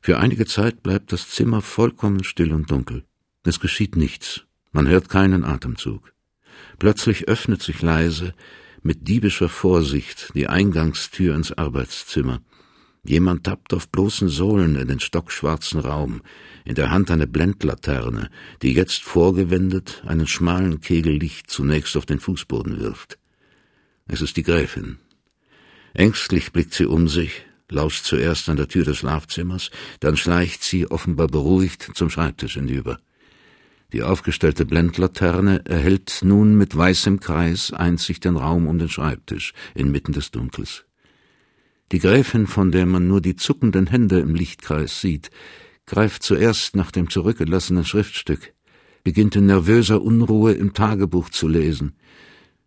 Für 0.00 0.18
einige 0.18 0.46
Zeit 0.46 0.82
bleibt 0.82 1.12
das 1.12 1.28
Zimmer 1.28 1.60
vollkommen 1.60 2.24
still 2.24 2.52
und 2.52 2.70
dunkel. 2.70 3.04
Es 3.44 3.60
geschieht 3.60 3.94
nichts, 3.94 4.46
man 4.72 4.88
hört 4.88 5.10
keinen 5.10 5.44
Atemzug. 5.44 6.14
Plötzlich 6.78 7.28
öffnet 7.28 7.62
sich 7.62 7.82
leise, 7.82 8.34
mit 8.82 9.08
diebischer 9.08 9.48
Vorsicht, 9.48 10.32
die 10.34 10.48
Eingangstür 10.48 11.34
ins 11.34 11.52
Arbeitszimmer, 11.52 12.40
Jemand 13.04 13.44
tappt 13.44 13.74
auf 13.74 13.88
bloßen 13.88 14.28
Sohlen 14.28 14.76
in 14.76 14.86
den 14.86 15.00
stockschwarzen 15.00 15.80
Raum, 15.80 16.22
in 16.64 16.76
der 16.76 16.90
Hand 16.90 17.10
eine 17.10 17.26
Blendlaterne, 17.26 18.30
die 18.62 18.72
jetzt 18.74 19.02
vorgewendet 19.02 20.04
einen 20.06 20.28
schmalen 20.28 20.80
Kegel 20.80 21.16
Licht 21.16 21.50
zunächst 21.50 21.96
auf 21.96 22.06
den 22.06 22.20
Fußboden 22.20 22.78
wirft. 22.78 23.18
Es 24.06 24.22
ist 24.22 24.36
die 24.36 24.44
Gräfin. 24.44 24.98
Ängstlich 25.94 26.52
blickt 26.52 26.74
sie 26.74 26.86
um 26.86 27.08
sich, 27.08 27.44
lauscht 27.68 28.04
zuerst 28.04 28.48
an 28.48 28.56
der 28.56 28.68
Tür 28.68 28.84
des 28.84 28.98
Schlafzimmers, 28.98 29.72
dann 29.98 30.16
schleicht 30.16 30.62
sie 30.62 30.88
offenbar 30.88 31.26
beruhigt 31.26 31.90
zum 31.94 32.08
Schreibtisch 32.08 32.54
hinüber. 32.54 32.98
Die 33.92 34.02
aufgestellte 34.02 34.64
Blendlaterne 34.64 35.66
erhellt 35.66 36.20
nun 36.22 36.56
mit 36.56 36.74
weißem 36.74 37.20
Kreis 37.20 37.72
einzig 37.72 38.20
den 38.20 38.36
Raum 38.36 38.66
um 38.66 38.78
den 38.78 38.88
Schreibtisch 38.88 39.52
inmitten 39.74 40.12
des 40.12 40.30
Dunkels. 40.30 40.86
Die 41.92 41.98
Gräfin, 41.98 42.46
von 42.46 42.72
der 42.72 42.86
man 42.86 43.06
nur 43.06 43.20
die 43.20 43.36
zuckenden 43.36 43.86
Hände 43.86 44.20
im 44.20 44.34
Lichtkreis 44.34 45.02
sieht, 45.02 45.30
greift 45.84 46.22
zuerst 46.22 46.74
nach 46.74 46.90
dem 46.90 47.10
zurückgelassenen 47.10 47.84
Schriftstück, 47.84 48.54
beginnt 49.04 49.36
in 49.36 49.44
nervöser 49.44 50.00
Unruhe 50.00 50.52
im 50.52 50.72
Tagebuch 50.72 51.28
zu 51.28 51.46
lesen. 51.46 51.92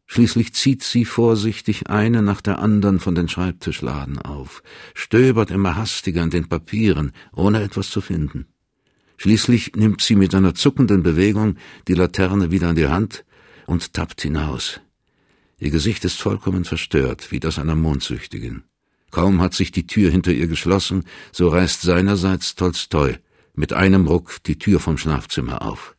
Schließlich 0.05 0.53
zieht 0.53 0.83
sie 0.83 1.05
vorsichtig 1.05 1.89
eine 1.89 2.21
nach 2.21 2.41
der 2.41 2.59
anderen 2.59 2.99
von 2.99 3.15
den 3.15 3.27
Schreibtischladen 3.27 4.19
auf, 4.19 4.61
stöbert 4.93 5.49
immer 5.49 5.75
hastiger 5.75 6.21
in 6.21 6.29
den 6.29 6.47
Papieren, 6.47 7.11
ohne 7.33 7.63
etwas 7.63 7.89
zu 7.89 8.01
finden. 8.01 8.45
Schließlich 9.17 9.75
nimmt 9.75 10.01
sie 10.01 10.15
mit 10.15 10.35
einer 10.35 10.53
zuckenden 10.53 11.03
Bewegung 11.03 11.55
die 11.87 11.93
Laterne 11.93 12.51
wieder 12.51 12.69
in 12.69 12.75
die 12.75 12.87
Hand 12.87 13.25
und 13.65 13.93
tappt 13.93 14.21
hinaus. 14.21 14.81
Ihr 15.57 15.71
Gesicht 15.71 16.03
ist 16.05 16.21
vollkommen 16.21 16.65
verstört, 16.65 17.31
wie 17.31 17.39
das 17.39 17.59
einer 17.59 17.75
Mondsüchtigen. 17.75 18.63
Kaum 19.11 19.41
hat 19.41 19.53
sich 19.53 19.71
die 19.71 19.87
Tür 19.87 20.11
hinter 20.11 20.31
ihr 20.31 20.47
geschlossen, 20.47 21.05
so 21.31 21.47
reißt 21.47 21.81
seinerseits 21.81 22.55
Tolstoi 22.55 23.17
mit 23.53 23.71
einem 23.71 24.07
Ruck 24.07 24.43
die 24.43 24.59
Tür 24.59 24.79
vom 24.79 24.97
Schlafzimmer 24.97 25.61
auf. 25.61 25.95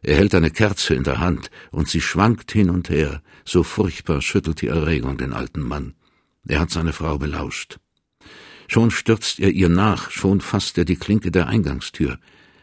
Er 0.00 0.16
hält 0.16 0.34
eine 0.34 0.50
Kerze 0.50 0.94
in 0.94 1.04
der 1.04 1.18
Hand, 1.18 1.50
und 1.70 1.88
sie 1.88 2.00
schwankt 2.00 2.52
hin 2.52 2.70
und 2.70 2.88
her, 2.88 3.22
so 3.44 3.62
furchtbar 3.62 4.22
schüttelt 4.22 4.62
die 4.62 4.68
Erregung 4.68 5.18
den 5.18 5.32
alten 5.32 5.60
Mann. 5.60 5.94
Er 6.46 6.60
hat 6.60 6.70
seine 6.70 6.92
Frau 6.92 7.18
belauscht. 7.18 7.78
Schon 8.68 8.90
stürzt 8.90 9.40
er 9.40 9.50
ihr 9.50 9.68
nach, 9.68 10.10
schon 10.10 10.40
fasst 10.40 10.78
er 10.78 10.84
die 10.84 10.96
Klinke 10.96 11.30
der 11.30 11.48
Eingangstür. 11.48 12.18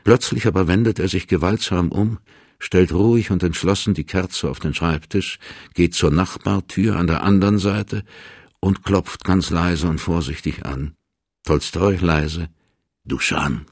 Plötzlich 0.05 0.45
aber 0.45 0.67
wendet 0.67 0.99
er 0.99 1.07
sich 1.07 1.27
gewaltsam 1.27 1.91
um, 1.91 2.19
stellt 2.59 2.93
ruhig 2.93 3.31
und 3.31 3.41
entschlossen 3.41 3.95
die 3.95 4.03
Kerze 4.03 4.49
auf 4.49 4.59
den 4.59 4.75
Schreibtisch, 4.75 5.39
geht 5.73 5.95
zur 5.95 6.11
Nachbartür 6.11 6.95
an 6.95 7.07
der 7.07 7.23
anderen 7.23 7.57
Seite 7.57 8.03
und 8.59 8.83
klopft 8.83 9.23
ganz 9.23 9.49
leise 9.49 9.87
und 9.87 9.99
vorsichtig 9.99 10.63
an. 10.63 10.93
Tolstoi 11.43 11.97
leise. 11.97 12.49
Duschan. 13.03 13.65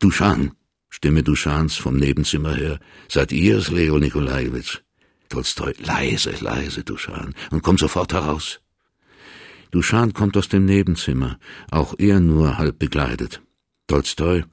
Duschan. 0.00 0.52
Stimme 0.88 1.22
Duschans 1.22 1.76
vom 1.76 1.96
Nebenzimmer 1.96 2.54
her. 2.54 2.80
Seid 3.08 3.30
ihr 3.30 3.58
es, 3.58 3.70
Leo 3.70 3.98
Nikolajewitsch? 3.98 4.80
Tolstoi. 5.28 5.74
Leise, 5.84 6.32
leise, 6.40 6.82
Duschan. 6.82 7.34
Und 7.50 7.62
komm 7.62 7.76
sofort 7.76 8.14
heraus. 8.14 8.60
Duschan 9.70 10.14
kommt 10.14 10.36
aus 10.38 10.48
dem 10.48 10.64
Nebenzimmer, 10.64 11.38
auch 11.70 11.94
er 11.98 12.20
nur 12.20 12.56
halb 12.56 12.78
begleitet. 12.78 13.42
Tolstoi. 13.86 14.44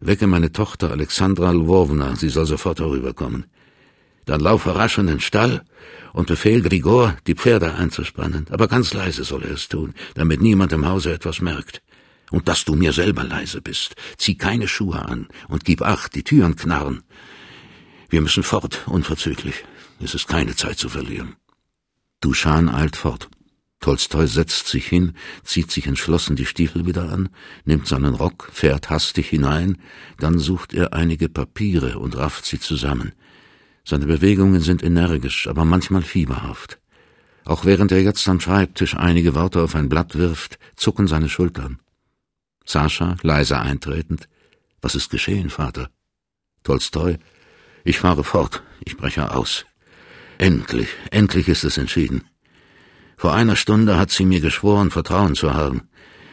Wecke 0.00 0.26
meine 0.26 0.52
Tochter 0.52 0.90
Alexandra 0.90 1.50
Lwowna, 1.52 2.16
sie 2.16 2.28
soll 2.28 2.46
sofort 2.46 2.80
herüberkommen. 2.80 3.46
Dann 4.26 4.40
laufe 4.40 4.74
rasch 4.74 4.98
in 4.98 5.06
den 5.06 5.20
Stall 5.20 5.64
und 6.12 6.26
befehl 6.26 6.60
Grigor, 6.60 7.16
die 7.26 7.34
Pferde 7.34 7.74
einzuspannen, 7.74 8.46
aber 8.50 8.68
ganz 8.68 8.92
leise 8.92 9.24
soll 9.24 9.44
er 9.44 9.52
es 9.52 9.68
tun, 9.68 9.94
damit 10.14 10.42
niemand 10.42 10.72
im 10.72 10.86
Hause 10.86 11.12
etwas 11.12 11.40
merkt. 11.40 11.80
Und 12.30 12.48
dass 12.48 12.64
du 12.64 12.74
mir 12.74 12.92
selber 12.92 13.22
leise 13.22 13.62
bist. 13.62 13.94
Zieh 14.16 14.36
keine 14.36 14.66
Schuhe 14.66 15.00
an 15.06 15.28
und 15.46 15.64
gib 15.64 15.80
acht, 15.82 16.16
die 16.16 16.24
Türen 16.24 16.56
knarren. 16.56 17.04
Wir 18.08 18.20
müssen 18.20 18.42
fort, 18.42 18.82
unverzüglich. 18.86 19.64
Es 20.00 20.14
ist 20.14 20.26
keine 20.26 20.56
Zeit 20.56 20.78
zu 20.78 20.88
verlieren. 20.88 21.36
Duschan 22.20 22.68
eilt 22.68 22.96
fort. 22.96 23.28
Tolstoi 23.86 24.26
setzt 24.26 24.66
sich 24.66 24.88
hin, 24.88 25.12
zieht 25.44 25.70
sich 25.70 25.86
entschlossen 25.86 26.34
die 26.34 26.44
Stiefel 26.44 26.86
wieder 26.86 27.08
an, 27.08 27.28
nimmt 27.66 27.86
seinen 27.86 28.14
Rock, 28.14 28.48
fährt 28.52 28.90
hastig 28.90 29.28
hinein, 29.28 29.78
dann 30.18 30.40
sucht 30.40 30.74
er 30.74 30.92
einige 30.92 31.28
Papiere 31.28 32.00
und 32.00 32.16
rafft 32.16 32.46
sie 32.46 32.58
zusammen. 32.58 33.12
Seine 33.84 34.06
Bewegungen 34.06 34.60
sind 34.60 34.82
energisch, 34.82 35.46
aber 35.46 35.64
manchmal 35.64 36.02
fieberhaft. 36.02 36.80
Auch 37.44 37.64
während 37.64 37.92
er 37.92 38.02
jetzt 38.02 38.26
am 38.28 38.40
Schreibtisch 38.40 38.96
einige 38.96 39.36
Worte 39.36 39.62
auf 39.62 39.76
ein 39.76 39.88
Blatt 39.88 40.18
wirft, 40.18 40.58
zucken 40.74 41.06
seine 41.06 41.28
Schultern. 41.28 41.78
Sascha, 42.64 43.14
leise 43.22 43.60
eintretend. 43.60 44.28
Was 44.82 44.96
ist 44.96 45.10
geschehen, 45.10 45.48
Vater? 45.48 45.90
Tolstoi. 46.64 47.18
Ich 47.84 48.00
fahre 48.00 48.24
fort. 48.24 48.64
Ich 48.84 48.96
breche 48.96 49.32
aus. 49.32 49.64
Endlich, 50.38 50.88
endlich 51.12 51.46
ist 51.46 51.62
es 51.62 51.78
entschieden. 51.78 52.24
Vor 53.16 53.34
einer 53.34 53.56
Stunde 53.56 53.98
hat 53.98 54.10
sie 54.10 54.26
mir 54.26 54.40
geschworen, 54.40 54.90
Vertrauen 54.90 55.34
zu 55.34 55.54
haben. 55.54 55.88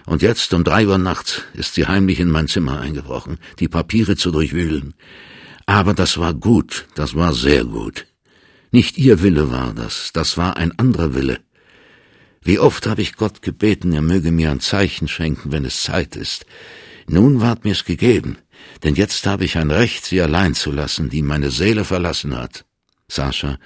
Und 0.06 0.22
jetzt 0.22 0.54
um 0.54 0.64
drei 0.64 0.86
Uhr 0.86 0.98
nachts 0.98 1.44
ist 1.54 1.76
sie 1.76 1.88
heimlich 1.88 2.20
in 2.20 2.30
mein 2.30 2.50
Zimmer 2.50 2.82
eingebrochen, 2.82 3.38
die 3.60 3.70
Papiere 3.70 4.18
zu 4.18 4.32
durchwühlen. 4.32 4.94
Aber 5.66 5.94
das 5.94 6.18
war 6.18 6.34
gut, 6.34 6.88
das 6.96 7.16
war 7.16 7.34
sehr 7.34 7.64
gut. 7.64 8.06
Nicht 8.72 8.98
ihr 8.98 9.22
Wille 9.22 9.50
war 9.50 9.74
das, 9.74 10.12
das 10.14 10.38
war 10.38 10.58
ein 10.58 10.78
anderer 10.78 11.14
Wille. 11.14 11.40
Wie 12.42 12.60
oft 12.60 12.88
habe 12.88 13.02
ich 13.02 13.16
Gott 13.16 13.42
gebeten, 13.42 13.94
er 13.94 14.02
möge 14.02 14.32
mir 14.32 14.52
ein 14.52 14.60
Zeichen 14.60 15.08
schenken, 15.08 15.54
wenn 15.54 15.64
es 15.64 15.84
Zeit 15.84 16.18
ist. 16.18 16.46
Nun 17.08 17.40
ward 17.40 17.64
mir's 17.64 17.86
gegeben, 17.86 18.38
denn 18.84 18.96
jetzt 18.96 19.26
habe 19.26 19.46
ich 19.46 19.58
ein 19.58 19.72
Recht, 19.72 20.04
sie 20.04 20.22
allein 20.22 20.54
zu 20.54 20.72
lassen, 20.72 21.10
die 21.10 21.22
meine 21.22 21.52
Seele 21.52 21.86
verlassen 21.86 22.38
hat. 22.38 22.66
Sascha, 23.08 23.58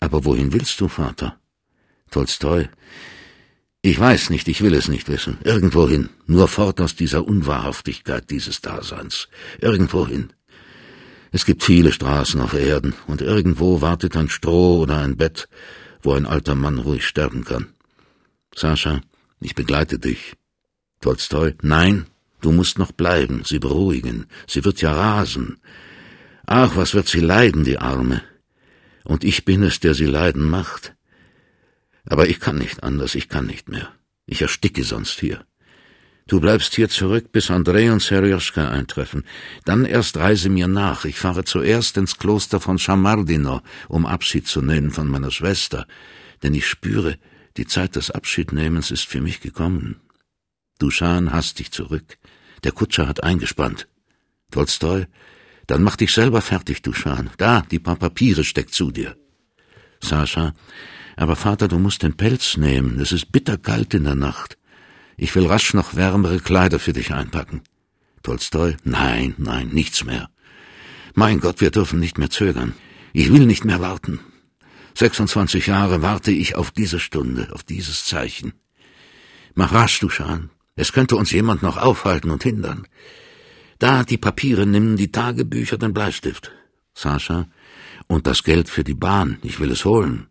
aber 0.00 0.24
wohin 0.26 0.52
willst 0.52 0.78
du, 0.80 0.88
Vater? 0.88 1.38
Tolstoi. 2.10 2.68
Ich 3.82 3.98
weiß 3.98 4.30
nicht, 4.30 4.46
ich 4.48 4.60
will 4.60 4.74
es 4.74 4.88
nicht 4.88 5.08
wissen. 5.08 5.38
Irgendwohin. 5.42 6.10
Nur 6.26 6.48
fort 6.48 6.80
aus 6.80 6.96
dieser 6.96 7.26
Unwahrhaftigkeit 7.26 8.30
dieses 8.30 8.60
Daseins. 8.60 9.28
Irgendwohin. 9.60 10.32
Es 11.32 11.46
gibt 11.46 11.62
viele 11.62 11.92
Straßen 11.92 12.40
auf 12.40 12.54
Erden, 12.54 12.94
und 13.06 13.22
irgendwo 13.22 13.80
wartet 13.80 14.16
ein 14.16 14.28
Stroh 14.28 14.80
oder 14.80 14.98
ein 14.98 15.16
Bett, 15.16 15.48
wo 16.02 16.12
ein 16.12 16.26
alter 16.26 16.56
Mann 16.56 16.78
ruhig 16.78 17.06
sterben 17.06 17.44
kann. 17.44 17.68
Sascha, 18.54 19.00
ich 19.40 19.54
begleite 19.54 19.98
dich. 19.98 20.34
Tolstoi. 21.00 21.54
Nein, 21.62 22.06
du 22.40 22.52
musst 22.52 22.78
noch 22.78 22.92
bleiben, 22.92 23.42
sie 23.44 23.60
beruhigen. 23.60 24.26
Sie 24.46 24.64
wird 24.64 24.82
ja 24.82 24.92
rasen. 24.92 25.58
Ach, 26.46 26.76
was 26.76 26.94
wird 26.94 27.06
sie 27.06 27.20
leiden, 27.20 27.64
die 27.64 27.78
Arme. 27.78 28.22
Und 29.04 29.24
ich 29.24 29.44
bin 29.44 29.62
es, 29.62 29.80
der 29.80 29.94
sie 29.94 30.06
leiden 30.06 30.50
macht. 30.50 30.94
Aber 32.10 32.28
ich 32.28 32.40
kann 32.40 32.58
nicht 32.58 32.82
anders, 32.82 33.14
ich 33.14 33.28
kann 33.28 33.46
nicht 33.46 33.68
mehr. 33.68 33.88
Ich 34.26 34.42
ersticke 34.42 34.82
sonst 34.82 35.20
hier. 35.20 35.46
Du 36.26 36.40
bleibst 36.40 36.74
hier 36.74 36.88
zurück, 36.88 37.30
bis 37.30 37.50
Andrei 37.50 37.90
und 37.90 38.02
Serjoschka 38.02 38.68
eintreffen. 38.68 39.24
Dann 39.64 39.84
erst 39.84 40.16
reise 40.16 40.48
mir 40.48 40.66
nach. 40.66 41.04
Ich 41.04 41.18
fahre 41.18 41.44
zuerst 41.44 41.96
ins 41.96 42.18
Kloster 42.18 42.60
von 42.60 42.78
Schamardino, 42.78 43.62
um 43.88 44.06
Abschied 44.06 44.48
zu 44.48 44.60
nehmen 44.60 44.90
von 44.90 45.06
meiner 45.08 45.30
Schwester. 45.30 45.86
Denn 46.42 46.52
ich 46.52 46.66
spüre, 46.66 47.16
die 47.56 47.66
Zeit 47.66 47.94
des 47.94 48.10
Abschiednehmens 48.10 48.90
ist 48.90 49.06
für 49.06 49.20
mich 49.20 49.40
gekommen. 49.40 50.00
Duschan 50.80 51.32
hastig 51.32 51.70
zurück. 51.70 52.18
Der 52.64 52.72
Kutscher 52.72 53.06
hat 53.06 53.22
eingespannt. 53.22 53.86
Tolstoi, 54.50 55.06
dann 55.68 55.84
mach 55.84 55.94
dich 55.94 56.12
selber 56.12 56.42
fertig, 56.42 56.82
Duschan. 56.82 57.30
Da, 57.38 57.62
die 57.70 57.78
paar 57.78 57.96
Papiere 57.96 58.42
steckt 58.42 58.74
zu 58.74 58.90
dir. 58.90 59.16
Sascha, 60.02 60.54
aber 61.16 61.36
Vater, 61.36 61.68
du 61.68 61.78
musst 61.78 62.02
den 62.02 62.16
Pelz 62.16 62.56
nehmen, 62.56 63.00
es 63.00 63.12
ist 63.12 63.32
bitterkalt 63.32 63.94
in 63.94 64.04
der 64.04 64.14
Nacht. 64.14 64.58
Ich 65.16 65.34
will 65.34 65.46
rasch 65.46 65.74
noch 65.74 65.94
wärmere 65.94 66.38
Kleider 66.40 66.78
für 66.78 66.92
dich 66.92 67.12
einpacken. 67.12 67.62
Tolstoi, 68.22 68.76
nein, 68.84 69.34
nein, 69.38 69.68
nichts 69.68 70.04
mehr. 70.04 70.30
Mein 71.14 71.40
Gott, 71.40 71.60
wir 71.60 71.70
dürfen 71.70 72.00
nicht 72.00 72.18
mehr 72.18 72.30
zögern. 72.30 72.74
Ich 73.12 73.32
will 73.32 73.46
nicht 73.46 73.64
mehr 73.64 73.80
warten. 73.80 74.20
26 74.94 75.66
Jahre 75.66 76.02
warte 76.02 76.30
ich 76.30 76.56
auf 76.56 76.70
diese 76.70 77.00
Stunde, 77.00 77.48
auf 77.52 77.62
dieses 77.62 78.04
Zeichen. 78.04 78.52
Mach 79.54 79.72
rasch, 79.72 80.00
du 80.00 80.08
Schan. 80.08 80.50
Es 80.76 80.92
könnte 80.92 81.16
uns 81.16 81.30
jemand 81.32 81.62
noch 81.62 81.76
aufhalten 81.76 82.30
und 82.30 82.42
hindern. 82.42 82.86
Da 83.78 84.04
die 84.04 84.18
Papiere, 84.18 84.66
nimm 84.66 84.96
die 84.96 85.10
Tagebücher, 85.10 85.78
den 85.78 85.92
Bleistift. 85.92 86.52
Sascha, 86.94 87.46
und 88.06 88.26
das 88.26 88.42
Geld 88.42 88.68
für 88.68 88.84
die 88.84 88.94
Bahn, 88.94 89.38
ich 89.42 89.60
will 89.60 89.70
es 89.70 89.84
holen. 89.84 90.28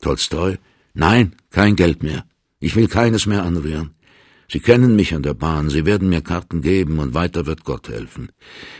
Tolstoi, 0.00 0.58
nein, 0.94 1.36
kein 1.50 1.76
Geld 1.76 2.02
mehr. 2.02 2.24
Ich 2.58 2.76
will 2.76 2.88
keines 2.88 3.26
mehr 3.26 3.44
anrühren. 3.44 3.94
Sie 4.50 4.60
kennen 4.60 4.96
mich 4.96 5.14
an 5.14 5.22
der 5.22 5.34
Bahn, 5.34 5.70
Sie 5.70 5.86
werden 5.86 6.08
mir 6.08 6.22
Karten 6.22 6.60
geben 6.60 6.98
und 6.98 7.14
weiter 7.14 7.46
wird 7.46 7.64
Gott 7.64 7.88
helfen. 7.88 8.32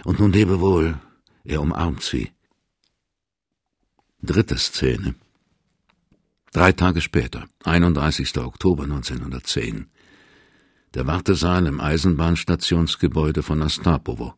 Und 0.04 0.18
nun 0.18 0.32
lebe 0.32 0.60
wohl. 0.60 0.98
Er 1.44 1.62
umarmt 1.62 2.02
sie. 2.02 2.30
Dritte 4.22 4.58
Szene. 4.58 5.14
Drei 6.52 6.72
Tage 6.72 7.00
später, 7.00 7.46
31. 7.64 8.36
Oktober 8.38 8.82
1910. 8.82 9.86
Der 10.94 11.06
Wartesaal 11.06 11.66
im 11.66 11.80
Eisenbahnstationsgebäude 11.80 13.42
von 13.42 13.62
Astapovo. 13.62 14.34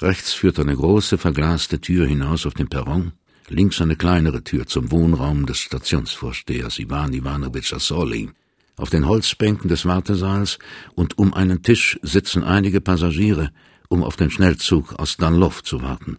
Rechts 0.00 0.32
führt 0.32 0.58
eine 0.58 0.74
große 0.74 1.16
verglaste 1.16 1.80
Tür 1.80 2.06
hinaus 2.06 2.44
auf 2.44 2.54
den 2.54 2.68
Perron, 2.68 3.12
links 3.50 3.80
eine 3.80 3.96
kleinere 3.96 4.44
Tür 4.44 4.66
zum 4.66 4.90
Wohnraum 4.90 5.46
des 5.46 5.58
Stationsvorstehers 5.58 6.78
Ivan 6.78 7.12
Ivanovich 7.12 7.74
Assolin. 7.74 8.32
Auf 8.76 8.90
den 8.90 9.06
Holzbänken 9.06 9.68
des 9.68 9.86
Wartesaals 9.86 10.58
und 10.94 11.18
um 11.18 11.34
einen 11.34 11.62
Tisch 11.62 11.98
sitzen 12.02 12.44
einige 12.44 12.80
Passagiere, 12.80 13.50
um 13.88 14.04
auf 14.04 14.16
den 14.16 14.30
Schnellzug 14.30 14.94
aus 14.98 15.16
Danlov 15.16 15.62
zu 15.62 15.82
warten. 15.82 16.18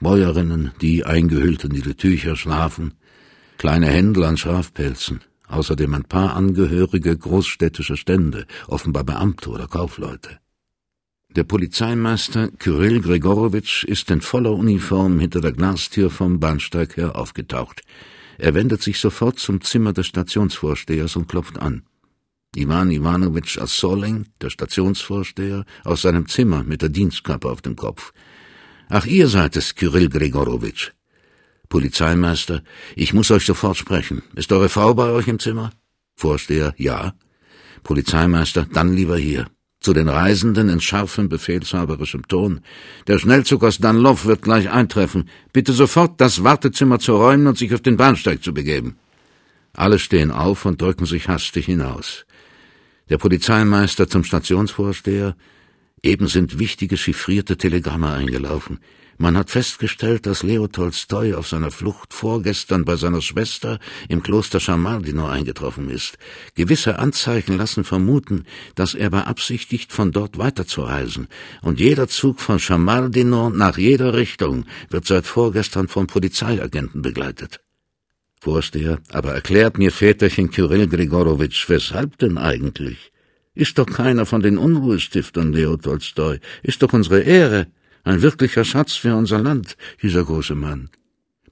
Bäuerinnen, 0.00 0.72
die 0.80 1.04
eingehüllt 1.04 1.64
in 1.64 1.74
ihre 1.74 1.96
Tücher 1.96 2.36
schlafen, 2.36 2.94
kleine 3.56 3.86
Händler 3.86 4.28
an 4.28 4.36
Schafpelzen, 4.36 5.22
außerdem 5.48 5.92
ein 5.94 6.04
paar 6.04 6.36
Angehörige 6.36 7.16
großstädtischer 7.16 7.96
Stände, 7.96 8.46
offenbar 8.68 9.04
Beamte 9.04 9.50
oder 9.50 9.66
Kaufleute. 9.66 10.38
Der 11.36 11.44
Polizeimeister 11.44 12.48
Kyrill 12.58 13.00
Gregorowitsch 13.02 13.84
ist 13.84 14.10
in 14.10 14.22
voller 14.22 14.52
Uniform 14.52 15.20
hinter 15.20 15.40
der 15.40 15.52
Glastür 15.52 16.10
vom 16.10 16.40
Bahnsteig 16.40 16.96
her 16.96 17.16
aufgetaucht. 17.16 17.82
Er 18.38 18.54
wendet 18.54 18.82
sich 18.82 18.98
sofort 18.98 19.38
zum 19.38 19.60
Zimmer 19.60 19.92
des 19.92 20.06
Stationsvorstehers 20.06 21.16
und 21.16 21.28
klopft 21.28 21.58
an. 21.58 21.82
Iwan 22.56 22.90
Iwanowitsch 22.90 23.58
Assoling, 23.58 24.26
der 24.40 24.48
Stationsvorsteher, 24.48 25.66
aus 25.84 26.02
seinem 26.02 26.28
Zimmer 26.28 26.64
mit 26.64 26.80
der 26.80 26.88
Dienstkappe 26.88 27.50
auf 27.50 27.60
dem 27.60 27.76
Kopf. 27.76 28.12
Ach, 28.88 29.04
ihr 29.04 29.28
seid 29.28 29.56
es, 29.56 29.74
Kyrill 29.74 30.08
Gregorowitsch. 30.08 30.92
Polizeimeister, 31.68 32.62
ich 32.96 33.12
muss 33.12 33.30
euch 33.30 33.44
sofort 33.44 33.76
sprechen. 33.76 34.22
Ist 34.34 34.50
eure 34.50 34.70
Frau 34.70 34.94
bei 34.94 35.10
euch 35.10 35.28
im 35.28 35.38
Zimmer? 35.38 35.72
Vorsteher, 36.16 36.74
ja. 36.78 37.12
Polizeimeister, 37.82 38.66
dann 38.72 38.94
lieber 38.94 39.18
hier. 39.18 39.46
Zu 39.88 39.94
den 39.94 40.10
Reisenden 40.10 40.68
in 40.68 40.82
scharfem, 40.82 41.30
befehlshaberischem 41.30 42.28
Ton. 42.28 42.60
Der 43.06 43.18
Schnellzug 43.18 43.64
aus 43.64 43.78
Danlow 43.78 44.26
wird 44.26 44.42
gleich 44.42 44.68
eintreffen. 44.68 45.30
Bitte 45.54 45.72
sofort 45.72 46.20
das 46.20 46.44
Wartezimmer 46.44 46.98
zu 46.98 47.16
räumen 47.16 47.46
und 47.46 47.56
sich 47.56 47.72
auf 47.72 47.80
den 47.80 47.96
Bahnsteig 47.96 48.44
zu 48.44 48.52
begeben. 48.52 48.98
Alle 49.72 49.98
stehen 49.98 50.30
auf 50.30 50.66
und 50.66 50.82
drücken 50.82 51.06
sich 51.06 51.28
hastig 51.28 51.64
hinaus. 51.64 52.26
Der 53.08 53.16
Polizeimeister 53.16 54.08
zum 54.08 54.24
Stationsvorsteher. 54.24 55.34
Eben 56.02 56.26
sind 56.26 56.58
wichtige 56.58 56.98
chiffrierte 56.98 57.56
Telegramme 57.56 58.12
eingelaufen. 58.12 58.80
Man 59.20 59.36
hat 59.36 59.50
festgestellt, 59.50 60.26
dass 60.26 60.44
Leo 60.44 60.68
Tolstoi 60.68 61.34
auf 61.34 61.48
seiner 61.48 61.72
Flucht 61.72 62.14
vorgestern 62.14 62.84
bei 62.84 62.94
seiner 62.94 63.20
Schwester 63.20 63.80
im 64.08 64.22
Kloster 64.22 64.60
Schamardino 64.60 65.26
eingetroffen 65.26 65.90
ist. 65.90 66.18
Gewisse 66.54 67.00
Anzeichen 67.00 67.58
lassen 67.58 67.82
vermuten, 67.82 68.44
dass 68.76 68.94
er 68.94 69.10
beabsichtigt, 69.10 69.92
von 69.92 70.12
dort 70.12 70.38
weiterzureisen, 70.38 71.26
und 71.62 71.80
jeder 71.80 72.06
Zug 72.06 72.38
von 72.38 72.60
Schamardino 72.60 73.50
nach 73.50 73.76
jeder 73.76 74.14
Richtung 74.14 74.66
wird 74.88 75.04
seit 75.04 75.26
vorgestern 75.26 75.88
von 75.88 76.06
Polizeiagenten 76.06 77.02
begleitet. 77.02 77.58
Vorsteher, 78.40 79.00
aber 79.10 79.34
erklärt 79.34 79.78
mir 79.78 79.90
Väterchen 79.90 80.50
Kyrill 80.52 80.86
Grigorowitsch, 80.86 81.68
weshalb 81.68 82.18
denn 82.18 82.38
eigentlich? 82.38 83.10
Ist 83.54 83.78
doch 83.78 83.86
keiner 83.86 84.26
von 84.26 84.42
den 84.42 84.58
Unruhestiftern 84.58 85.52
Leo 85.52 85.76
Tolstoi, 85.76 86.38
ist 86.62 86.80
doch 86.84 86.92
unsere 86.92 87.22
Ehre. 87.22 87.66
Ein 88.04 88.22
wirklicher 88.22 88.64
Schatz 88.64 88.94
für 88.94 89.14
unser 89.14 89.38
Land, 89.38 89.76
dieser 90.02 90.24
große 90.24 90.54
Mann. 90.54 90.90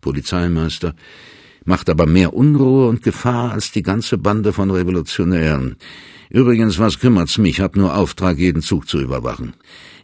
Polizeimeister 0.00 0.94
macht 1.64 1.90
aber 1.90 2.06
mehr 2.06 2.32
Unruhe 2.32 2.88
und 2.88 3.02
Gefahr 3.02 3.52
als 3.52 3.72
die 3.72 3.82
ganze 3.82 4.18
Bande 4.18 4.52
von 4.52 4.70
Revolutionären. 4.70 5.76
Übrigens, 6.30 6.78
was 6.78 6.98
kümmert's 6.98 7.38
mich? 7.38 7.60
Hab 7.60 7.76
nur 7.76 7.96
Auftrag, 7.96 8.38
jeden 8.38 8.62
Zug 8.62 8.88
zu 8.88 9.00
überwachen. 9.00 9.54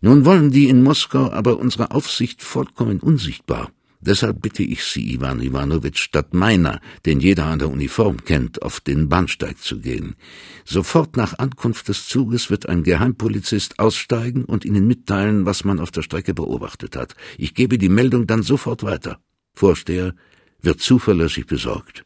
Nun 0.01 0.25
wollen 0.25 0.51
die 0.51 0.69
in 0.69 0.83
Moskau 0.83 1.31
aber 1.31 1.59
unsere 1.59 1.93
Aufsicht 1.93 2.43
vollkommen 2.43 3.01
unsichtbar. 3.01 3.71
Deshalb 4.05 4.43
bitte 4.43 4.65
ich 4.65 4.83
Sie, 4.83 5.15
Iwan 5.15 5.41
Iwanowitsch, 5.41 6.01
statt 6.01 6.35
meiner, 6.35 6.81
den 7.07 7.21
jeder 7.21 7.47
an 7.47 7.61
der 7.61 7.71
Uniform 7.71 8.25
kennt, 8.25 8.61
auf 8.61 8.81
den 8.81 9.09
Bahnsteig 9.09 9.59
zu 9.59 9.79
gehen. 9.79 10.17
Sofort 10.65 11.17
nach 11.17 11.39
Ankunft 11.39 11.89
des 11.89 12.09
Zuges 12.09 12.51
wird 12.51 12.69
ein 12.69 12.83
Geheimpolizist 12.83 13.79
aussteigen 13.79 14.45
und 14.45 14.65
Ihnen 14.65 14.89
mitteilen, 14.89 15.47
was 15.47 15.65
man 15.65 15.79
auf 15.79 15.93
der 15.93 16.03
Strecke 16.03 16.35
beobachtet 16.35 16.97
hat. 16.97 17.15
Ich 17.39 17.55
gebe 17.55 17.79
die 17.79 17.89
Meldung 17.89 18.27
dann 18.27 18.43
sofort 18.43 18.83
weiter. 18.83 19.21
Vorsteher 19.55 20.15
wird 20.61 20.81
zuverlässig 20.81 21.47
besorgt. 21.47 22.05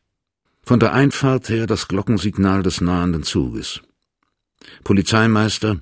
Von 0.62 0.80
der 0.80 0.92
Einfahrt 0.92 1.48
her 1.48 1.66
das 1.66 1.88
Glockensignal 1.88 2.62
des 2.62 2.82
nahenden 2.82 3.22
Zuges. 3.22 3.80
Polizeimeister, 4.84 5.80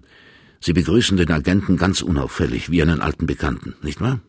Sie 0.61 0.73
begrüßen 0.73 1.17
den 1.17 1.31
Agenten 1.31 1.77
ganz 1.77 2.03
unauffällig, 2.03 2.71
wie 2.71 2.83
einen 2.83 3.01
alten 3.01 3.27
Bekannten, 3.27 3.75
nicht 3.83 4.01
wahr? 4.01 4.21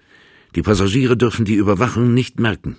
Die 0.56 0.62
Passagiere 0.62 1.18
dürfen 1.18 1.44
die 1.44 1.56
Überwachung 1.56 2.14
nicht 2.14 2.40
merken. 2.40 2.78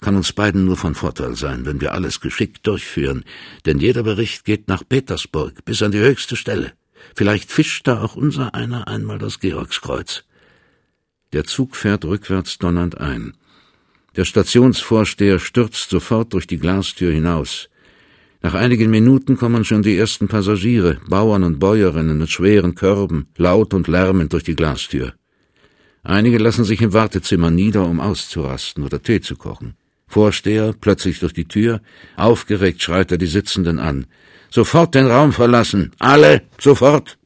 Kann 0.00 0.14
uns 0.14 0.32
beiden 0.32 0.64
nur 0.64 0.76
von 0.76 0.94
Vorteil 0.94 1.34
sein, 1.34 1.66
wenn 1.66 1.80
wir 1.80 1.92
alles 1.92 2.20
geschickt 2.20 2.66
durchführen, 2.66 3.24
denn 3.66 3.78
jeder 3.78 4.04
Bericht 4.04 4.44
geht 4.44 4.68
nach 4.68 4.84
Petersburg 4.88 5.64
bis 5.64 5.82
an 5.82 5.90
die 5.90 5.98
höchste 5.98 6.36
Stelle. 6.36 6.72
Vielleicht 7.16 7.50
fischt 7.50 7.86
da 7.88 8.00
auch 8.00 8.14
unser 8.14 8.54
einer 8.54 8.86
einmal 8.86 9.18
das 9.18 9.40
Georgskreuz. 9.40 10.24
Der 11.32 11.44
Zug 11.44 11.74
fährt 11.76 12.04
rückwärts 12.04 12.58
donnernd 12.58 12.98
ein. 12.98 13.34
Der 14.14 14.24
Stationsvorsteher 14.24 15.40
stürzt 15.40 15.90
sofort 15.90 16.32
durch 16.32 16.46
die 16.46 16.58
Glastür 16.58 17.12
hinaus. 17.12 17.68
Nach 18.40 18.54
einigen 18.54 18.90
Minuten 18.90 19.36
kommen 19.36 19.64
schon 19.64 19.82
die 19.82 19.96
ersten 19.96 20.28
Passagiere, 20.28 21.00
Bauern 21.08 21.42
und 21.42 21.58
Bäuerinnen 21.58 22.18
mit 22.18 22.30
schweren 22.30 22.76
Körben, 22.76 23.26
laut 23.36 23.74
und 23.74 23.88
lärmend 23.88 24.32
durch 24.32 24.44
die 24.44 24.54
Glastür. 24.54 25.14
Einige 26.08 26.38
lassen 26.38 26.64
sich 26.64 26.80
im 26.82 26.92
Wartezimmer 26.92 27.50
nieder, 27.50 27.84
um 27.84 27.98
auszurasten 27.98 28.84
oder 28.84 29.02
Tee 29.02 29.20
zu 29.20 29.34
kochen. 29.34 29.74
Vorsteher, 30.06 30.72
plötzlich 30.72 31.18
durch 31.18 31.32
die 31.32 31.48
Tür, 31.48 31.80
aufgeregt 32.16 32.80
schreit 32.80 33.10
er 33.10 33.18
die 33.18 33.26
Sitzenden 33.26 33.80
an. 33.80 34.06
Sofort 34.48 34.94
den 34.94 35.08
Raum 35.08 35.32
verlassen! 35.32 35.90
Alle! 35.98 36.42
Sofort! 36.60 37.18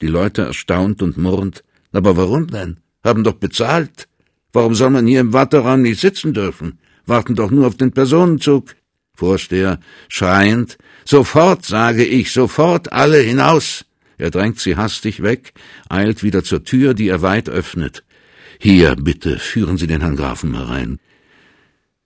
Die 0.00 0.06
Leute 0.06 0.42
erstaunt 0.42 1.02
und 1.02 1.18
murrend. 1.18 1.64
Aber 1.90 2.16
warum 2.16 2.46
denn? 2.46 2.78
Haben 3.02 3.24
doch 3.24 3.34
bezahlt. 3.34 4.06
Warum 4.52 4.76
soll 4.76 4.90
man 4.90 5.08
hier 5.08 5.18
im 5.18 5.32
Warteraum 5.32 5.82
nicht 5.82 6.00
sitzen 6.00 6.32
dürfen? 6.32 6.78
Warten 7.06 7.34
doch 7.34 7.50
nur 7.50 7.66
auf 7.66 7.76
den 7.76 7.90
Personenzug. 7.90 8.76
Vorsteher, 9.16 9.80
schreiend. 10.08 10.78
Sofort, 11.04 11.64
sage 11.64 12.04
ich, 12.04 12.30
sofort 12.30 12.92
alle 12.92 13.18
hinaus! 13.18 13.84
Er 14.16 14.30
drängt 14.30 14.60
sie 14.60 14.76
hastig 14.76 15.24
weg, 15.24 15.54
eilt 15.88 16.22
wieder 16.22 16.44
zur 16.44 16.62
Tür, 16.62 16.94
die 16.94 17.08
er 17.08 17.22
weit 17.22 17.48
öffnet. 17.48 18.04
Hier, 18.64 18.94
bitte, 18.94 19.40
führen 19.40 19.76
Sie 19.76 19.88
den 19.88 20.02
Herrn 20.02 20.14
Grafen 20.14 20.54
herein. 20.54 21.00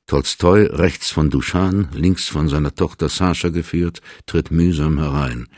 Tolstoi, 0.07 0.65
rechts 0.65 1.11
von 1.11 1.29
Duschan, 1.29 1.91
links 1.93 2.29
von 2.31 2.49
seiner 2.49 2.75
Tochter 2.75 3.11
Sascha 3.11 3.51
geführt, 3.51 4.01
tritt 4.25 4.51
mühsam 4.51 4.99
herein. 4.99 5.49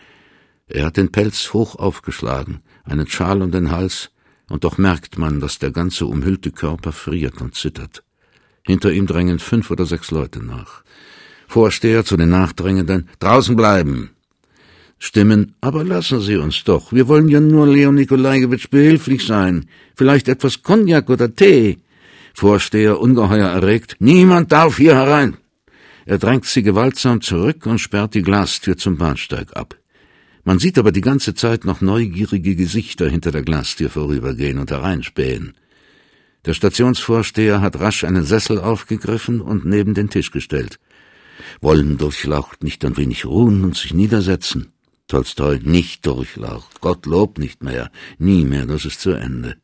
Er 0.66 0.86
hat 0.86 0.96
den 0.96 1.12
Pelz 1.12 1.52
hoch 1.52 1.76
aufgeschlagen, 1.76 2.62
einen 2.82 3.06
Schal 3.06 3.42
um 3.42 3.52
den 3.52 3.70
Hals, 3.70 4.10
und 4.48 4.64
doch 4.64 4.76
merkt 4.76 5.18
man, 5.18 5.38
dass 5.38 5.60
der 5.60 5.70
ganze 5.70 6.04
umhüllte 6.04 6.50
Körper 6.50 6.90
friert 6.90 7.40
und 7.40 7.54
zittert. 7.54 8.02
Hinter 8.66 8.90
ihm 8.90 9.06
drängen 9.06 9.38
fünf 9.38 9.70
oder 9.70 9.86
sechs 9.86 10.10
Leute 10.10 10.44
nach. 10.44 10.82
Vorsteher 11.46 12.04
zu 12.04 12.16
den 12.16 12.30
Nachdrängenden, 12.30 13.08
draußen 13.20 13.54
bleiben! 13.54 14.10
Stimmen, 14.98 15.54
aber 15.60 15.84
lassen 15.84 16.20
Sie 16.20 16.36
uns 16.36 16.64
doch. 16.64 16.92
Wir 16.92 17.06
wollen 17.06 17.28
ja 17.28 17.40
nur 17.40 17.66
Leon 17.66 17.94
Nikolajewitsch 17.94 18.68
behilflich 18.68 19.24
sein. 19.24 19.66
Vielleicht 19.94 20.28
etwas 20.28 20.62
Cognac 20.62 21.08
oder 21.08 21.34
Tee. 21.34 21.78
Vorsteher 22.34 23.00
ungeheuer 23.00 23.48
erregt. 23.48 23.96
Niemand 24.00 24.50
darf 24.50 24.76
hier 24.76 24.94
herein. 24.94 25.36
Er 26.04 26.18
drängt 26.18 26.46
sie 26.46 26.62
gewaltsam 26.62 27.20
zurück 27.20 27.66
und 27.66 27.78
sperrt 27.78 28.14
die 28.14 28.22
Glastür 28.22 28.76
zum 28.76 28.96
Bahnsteig 28.96 29.56
ab. 29.56 29.76
Man 30.42 30.58
sieht 30.58 30.78
aber 30.78 30.90
die 30.90 31.02
ganze 31.02 31.34
Zeit 31.34 31.64
noch 31.64 31.80
neugierige 31.80 32.56
Gesichter 32.56 33.08
hinter 33.08 33.30
der 33.30 33.42
Glastür 33.42 33.90
vorübergehen 33.90 34.58
und 34.58 34.70
hereinspähen. 34.70 35.52
Der 36.46 36.54
Stationsvorsteher 36.54 37.60
hat 37.60 37.78
rasch 37.78 38.04
einen 38.04 38.24
Sessel 38.24 38.58
aufgegriffen 38.58 39.42
und 39.42 39.66
neben 39.66 39.92
den 39.92 40.08
Tisch 40.08 40.30
gestellt. 40.30 40.78
Wollen 41.60 41.98
durchlaucht 41.98 42.64
nicht 42.64 42.84
ein 42.84 42.96
wenig 42.96 43.26
ruhen 43.26 43.64
und 43.64 43.76
sich 43.76 43.92
niedersetzen? 43.92 44.72
Tolstoi 45.08 45.58
nicht 45.62 46.06
durchlaucht, 46.06 46.80
Gottlob 46.80 47.38
nicht 47.38 47.62
mehr, 47.62 47.90
nie 48.18 48.44
mehr, 48.44 48.66
das 48.66 48.84
ist 48.84 49.00
zu 49.00 49.10
Ende. 49.12 49.56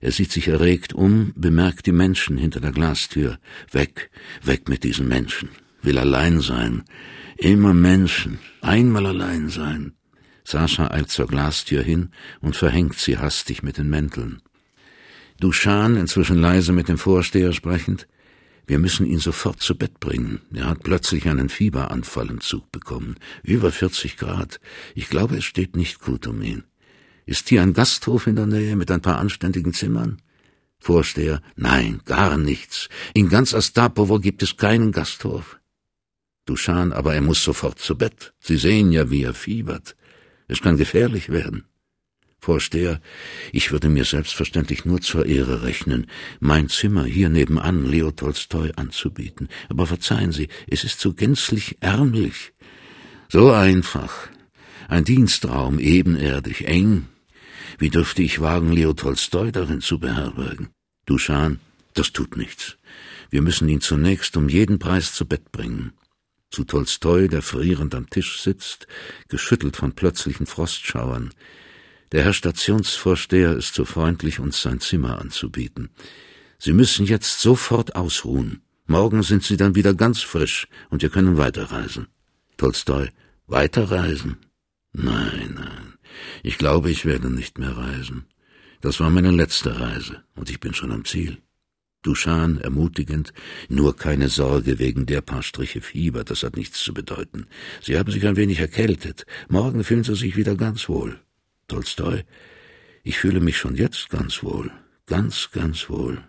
Er 0.00 0.12
sieht 0.12 0.32
sich 0.32 0.48
erregt 0.48 0.92
um, 0.92 1.32
bemerkt 1.36 1.86
die 1.86 1.92
Menschen 1.92 2.36
hinter 2.36 2.60
der 2.60 2.72
Glastür. 2.72 3.38
Weg, 3.70 4.10
weg 4.42 4.68
mit 4.68 4.84
diesen 4.84 5.08
Menschen. 5.08 5.48
Will 5.82 5.98
allein 5.98 6.40
sein. 6.40 6.84
Immer 7.38 7.74
Menschen. 7.74 8.38
Einmal 8.60 9.06
allein 9.06 9.48
sein. 9.48 9.94
Sascha 10.44 10.90
eilt 10.90 11.10
zur 11.10 11.26
Glastür 11.26 11.82
hin 11.82 12.10
und 12.40 12.56
verhängt 12.56 12.98
sie 12.98 13.18
hastig 13.18 13.62
mit 13.62 13.78
den 13.78 13.88
Mänteln. 13.88 14.42
Duschan, 15.40 15.96
inzwischen 15.96 16.38
leise 16.38 16.72
mit 16.72 16.88
dem 16.88 16.98
Vorsteher 16.98 17.52
sprechend, 17.52 18.06
wir 18.66 18.78
müssen 18.78 19.06
ihn 19.06 19.20
sofort 19.20 19.60
zu 19.60 19.76
Bett 19.76 20.00
bringen. 20.00 20.40
Er 20.52 20.66
hat 20.66 20.82
plötzlich 20.82 21.28
einen 21.28 21.48
Fieberanfall 21.48 22.30
im 22.30 22.40
Zug 22.40 22.72
bekommen. 22.72 23.16
Über 23.42 23.70
40 23.70 24.16
Grad. 24.16 24.60
Ich 24.94 25.08
glaube, 25.08 25.36
es 25.36 25.44
steht 25.44 25.76
nicht 25.76 26.00
gut 26.00 26.26
um 26.26 26.42
ihn. 26.42 26.64
Ist 27.26 27.48
hier 27.48 27.62
ein 27.62 27.74
Gasthof 27.74 28.26
in 28.26 28.36
der 28.36 28.46
Nähe 28.46 28.76
mit 28.76 28.90
ein 28.90 29.02
paar 29.02 29.18
anständigen 29.18 29.72
Zimmern? 29.72 30.20
Vorsteher, 30.78 31.42
nein, 31.56 32.00
gar 32.04 32.36
nichts. 32.36 32.88
In 33.14 33.28
ganz 33.28 33.54
Astapovo 33.54 34.18
gibt 34.18 34.42
es 34.42 34.56
keinen 34.56 34.92
Gasthof. 34.92 35.58
Duschan, 36.44 36.92
aber 36.92 37.14
er 37.14 37.22
muss 37.22 37.42
sofort 37.42 37.78
zu 37.78 37.96
Bett. 37.96 38.32
Sie 38.38 38.56
sehen 38.56 38.92
ja, 38.92 39.10
wie 39.10 39.22
er 39.22 39.34
fiebert. 39.34 39.96
Es 40.48 40.60
kann 40.60 40.76
gefährlich 40.76 41.28
werden. 41.28 41.64
Vorsteher, 42.38 43.00
ich 43.52 43.72
würde 43.72 43.88
mir 43.88 44.04
selbstverständlich 44.04 44.84
nur 44.84 45.00
zur 45.00 45.26
Ehre 45.26 45.62
rechnen, 45.62 46.06
mein 46.38 46.68
Zimmer 46.68 47.04
hier 47.04 47.28
nebenan 47.28 47.84
Leo 47.84 48.10
Tolstoi 48.10 48.72
anzubieten. 48.76 49.48
Aber 49.68 49.86
verzeihen 49.86 50.32
Sie, 50.32 50.48
es 50.68 50.84
ist 50.84 51.00
so 51.00 51.12
gänzlich 51.12 51.76
ärmlich. 51.80 52.52
So 53.28 53.50
einfach. 53.50 54.28
Ein 54.88 55.04
Dienstraum, 55.04 55.78
ebenerdig, 55.78 56.66
eng. 56.66 57.08
Wie 57.78 57.90
dürfte 57.90 58.22
ich 58.22 58.40
wagen, 58.40 58.72
Leo 58.72 58.92
Tolstoi 58.92 59.50
darin 59.50 59.80
zu 59.80 59.98
beherbergen? 59.98 60.68
Duschan, 61.06 61.58
das 61.94 62.12
tut 62.12 62.36
nichts. 62.36 62.76
Wir 63.30 63.42
müssen 63.42 63.68
ihn 63.68 63.80
zunächst 63.80 64.36
um 64.36 64.48
jeden 64.48 64.78
Preis 64.78 65.12
zu 65.12 65.26
Bett 65.26 65.50
bringen. 65.50 65.92
Zu 66.50 66.64
Tolstoi, 66.64 67.28
der 67.28 67.42
frierend 67.42 67.94
am 67.94 68.08
Tisch 68.08 68.40
sitzt, 68.40 68.86
geschüttelt 69.28 69.76
von 69.76 69.92
plötzlichen 69.92 70.46
Frostschauern. 70.46 71.32
Der 72.12 72.24
Herr 72.24 72.32
Stationsvorsteher 72.32 73.56
ist 73.56 73.74
so 73.74 73.84
freundlich, 73.84 74.38
uns 74.38 74.62
sein 74.62 74.80
Zimmer 74.80 75.20
anzubieten. 75.20 75.90
Sie 76.58 76.72
müssen 76.72 77.04
jetzt 77.04 77.40
sofort 77.40 77.96
ausruhen. 77.96 78.62
Morgen 78.86 79.22
sind 79.22 79.42
Sie 79.42 79.56
dann 79.56 79.74
wieder 79.74 79.94
ganz 79.94 80.22
frisch 80.22 80.68
und 80.90 81.02
wir 81.02 81.08
können 81.08 81.36
weiterreisen. 81.36 82.06
Tolstoi, 82.56 83.08
weiterreisen? 83.46 84.36
Nein, 84.92 85.54
nein. 85.56 85.94
Ich 86.42 86.56
glaube, 86.56 86.90
ich 86.90 87.04
werde 87.04 87.28
nicht 87.30 87.58
mehr 87.58 87.76
reisen. 87.76 88.26
Das 88.80 89.00
war 89.00 89.10
meine 89.10 89.32
letzte 89.32 89.80
Reise 89.80 90.22
und 90.36 90.48
ich 90.48 90.60
bin 90.60 90.72
schon 90.72 90.92
am 90.92 91.04
Ziel. 91.04 91.38
Duschan 92.02 92.58
ermutigend, 92.58 93.32
nur 93.68 93.96
keine 93.96 94.28
Sorge 94.28 94.78
wegen 94.78 95.06
der 95.06 95.22
paar 95.22 95.42
Striche 95.42 95.80
Fieber, 95.80 96.22
das 96.22 96.44
hat 96.44 96.56
nichts 96.56 96.80
zu 96.80 96.94
bedeuten. 96.94 97.46
Sie 97.82 97.98
haben 97.98 98.12
sich 98.12 98.24
ein 98.26 98.36
wenig 98.36 98.60
erkältet. 98.60 99.26
Morgen 99.48 99.82
fühlen 99.82 100.04
Sie 100.04 100.14
sich 100.14 100.36
wieder 100.36 100.54
ganz 100.54 100.88
wohl. 100.88 101.18
Tolstoi, 101.68 102.24
ich 103.02 103.18
fühle 103.18 103.40
mich 103.40 103.58
schon 103.58 103.76
jetzt 103.76 104.08
ganz 104.10 104.42
wohl, 104.42 104.70
ganz, 105.06 105.50
ganz 105.52 105.88
wohl. 105.88 106.22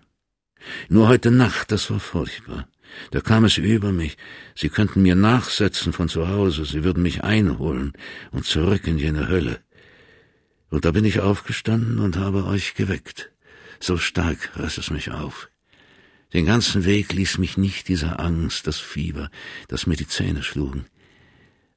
Nur 0.89 1.07
heute 1.07 1.31
Nacht, 1.31 1.71
das 1.71 1.89
war 1.91 1.99
furchtbar. 1.99 2.67
Da 3.11 3.21
kam 3.21 3.45
es 3.45 3.57
über 3.57 3.91
mich. 3.91 4.17
Sie 4.55 4.69
könnten 4.69 5.01
mir 5.01 5.15
nachsetzen 5.15 5.93
von 5.93 6.09
zu 6.09 6.27
Hause, 6.27 6.65
sie 6.65 6.83
würden 6.83 7.03
mich 7.03 7.23
einholen 7.23 7.93
und 8.31 8.45
zurück 8.45 8.87
in 8.87 8.97
jene 8.97 9.27
Hölle. 9.27 9.59
Und 10.69 10.85
da 10.85 10.91
bin 10.91 11.05
ich 11.05 11.19
aufgestanden 11.19 11.99
und 11.99 12.17
habe 12.17 12.45
euch 12.45 12.73
geweckt. 12.73 13.31
So 13.79 13.97
stark 13.97 14.57
reißt 14.57 14.79
es 14.79 14.89
mich 14.89 15.11
auf. 15.11 15.49
Den 16.33 16.45
ganzen 16.45 16.83
Weg 16.83 17.13
ließ 17.13 17.37
mich 17.37 17.57
nicht 17.57 17.87
diese 17.87 18.19
Angst, 18.19 18.67
das 18.67 18.79
Fieber, 18.79 19.29
das 19.67 19.87
mir 19.87 19.95
die 19.95 20.07
Zähne 20.07 20.43
schlugen. 20.43 20.85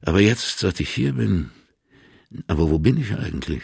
Aber 0.01 0.19
jetzt, 0.19 0.59
seit 0.59 0.79
ich 0.79 0.89
hier 0.89 1.13
bin, 1.13 1.51
aber 2.47 2.69
wo 2.69 2.79
bin 2.79 2.97
ich 2.97 3.13
eigentlich? 3.13 3.61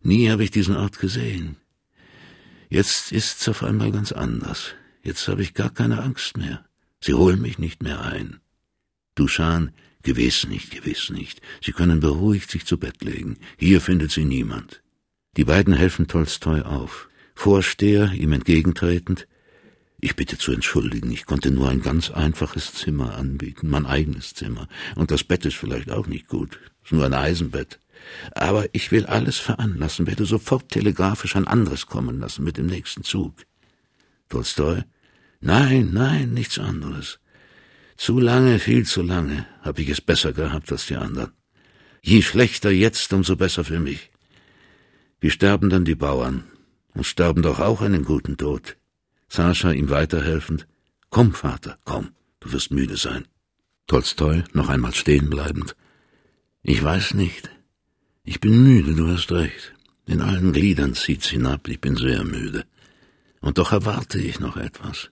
Nie 0.00 0.30
habe 0.30 0.44
ich 0.44 0.50
diesen 0.50 0.76
Ort 0.76 0.98
gesehen. 0.98 1.56
Jetzt 2.68 3.12
ist's 3.12 3.48
auf 3.48 3.62
einmal 3.62 3.92
ganz 3.92 4.12
anders. 4.12 4.74
Jetzt 5.02 5.26
habe 5.28 5.42
ich 5.42 5.54
gar 5.54 5.70
keine 5.70 6.02
Angst 6.02 6.36
mehr. 6.36 6.64
Sie 7.00 7.14
holen 7.14 7.40
mich 7.40 7.58
nicht 7.58 7.82
mehr 7.82 8.02
ein. 8.02 8.40
Duschan, 9.14 9.72
gewiss 10.02 10.46
nicht, 10.46 10.70
gewiss 10.70 11.10
nicht. 11.10 11.40
Sie 11.62 11.72
können 11.72 12.00
beruhigt 12.00 12.50
sich 12.50 12.66
zu 12.66 12.78
Bett 12.78 13.02
legen. 13.02 13.38
Hier 13.56 13.80
findet 13.80 14.10
sie 14.10 14.24
niemand. 14.24 14.82
Die 15.36 15.44
beiden 15.44 15.74
helfen 15.74 16.08
Tolstoi 16.08 16.62
auf. 16.62 17.08
Vorsteher, 17.34 18.12
ihm 18.12 18.32
entgegentretend, 18.32 19.28
ich 20.00 20.14
bitte 20.14 20.38
zu 20.38 20.52
entschuldigen, 20.52 21.10
ich 21.10 21.26
konnte 21.26 21.50
nur 21.50 21.68
ein 21.68 21.82
ganz 21.82 22.10
einfaches 22.10 22.72
Zimmer 22.74 23.16
anbieten, 23.16 23.68
mein 23.68 23.86
eigenes 23.86 24.34
Zimmer. 24.34 24.68
Und 24.94 25.10
das 25.10 25.24
Bett 25.24 25.44
ist 25.44 25.56
vielleicht 25.56 25.90
auch 25.90 26.06
nicht 26.06 26.28
gut, 26.28 26.58
nur 26.92 27.04
ein 27.04 27.14
Eisenbett. 27.14 27.78
Aber 28.34 28.66
ich 28.72 28.90
will 28.90 29.06
alles 29.06 29.38
veranlassen, 29.38 30.06
werde 30.06 30.24
sofort 30.24 30.70
telegrafisch 30.70 31.36
ein 31.36 31.46
anderes 31.46 31.86
kommen 31.86 32.20
lassen 32.20 32.44
mit 32.44 32.56
dem 32.56 32.66
nächsten 32.66 33.02
Zug. 33.02 33.34
Tolstoi? 34.28 34.84
Nein, 35.40 35.90
nein, 35.92 36.32
nichts 36.32 36.58
anderes. 36.58 37.20
Zu 37.96 38.20
lange, 38.20 38.58
viel 38.58 38.86
zu 38.86 39.02
lange 39.02 39.46
habe 39.62 39.82
ich 39.82 39.88
es 39.88 40.00
besser 40.00 40.32
gehabt 40.32 40.70
als 40.70 40.86
die 40.86 40.96
anderen. 40.96 41.32
Je 42.02 42.22
schlechter 42.22 42.70
jetzt, 42.70 43.12
umso 43.12 43.36
besser 43.36 43.64
für 43.64 43.80
mich. 43.80 44.10
Wie 45.20 45.30
sterben 45.30 45.68
dann 45.68 45.84
die 45.84 45.96
Bauern? 45.96 46.44
Und 46.94 47.04
sterben 47.04 47.42
doch 47.42 47.60
auch 47.60 47.80
einen 47.80 48.04
guten 48.04 48.36
Tod. 48.36 48.76
Sascha 49.28 49.72
ihm 49.72 49.90
weiterhelfend. 49.90 50.66
Komm, 51.10 51.32
Vater, 51.32 51.78
komm, 51.84 52.10
du 52.40 52.52
wirst 52.52 52.70
müde 52.70 52.96
sein. 52.96 53.26
Tolstoi 53.86 54.44
noch 54.52 54.68
einmal 54.68 54.94
stehen 54.94 55.30
bleibend. 55.30 55.76
Ich 56.68 56.82
weiß 56.82 57.14
nicht. 57.14 57.48
Ich 58.24 58.40
bin 58.40 58.62
müde, 58.62 58.94
du 58.94 59.08
hast 59.08 59.32
recht. 59.32 59.72
In 60.04 60.20
allen 60.20 60.52
Gliedern 60.52 60.92
zieht's 60.92 61.28
hinab, 61.28 61.66
ich 61.66 61.80
bin 61.80 61.96
sehr 61.96 62.24
müde. 62.24 62.66
Und 63.40 63.56
doch 63.56 63.72
erwarte 63.72 64.18
ich 64.18 64.38
noch 64.38 64.58
etwas. 64.58 65.08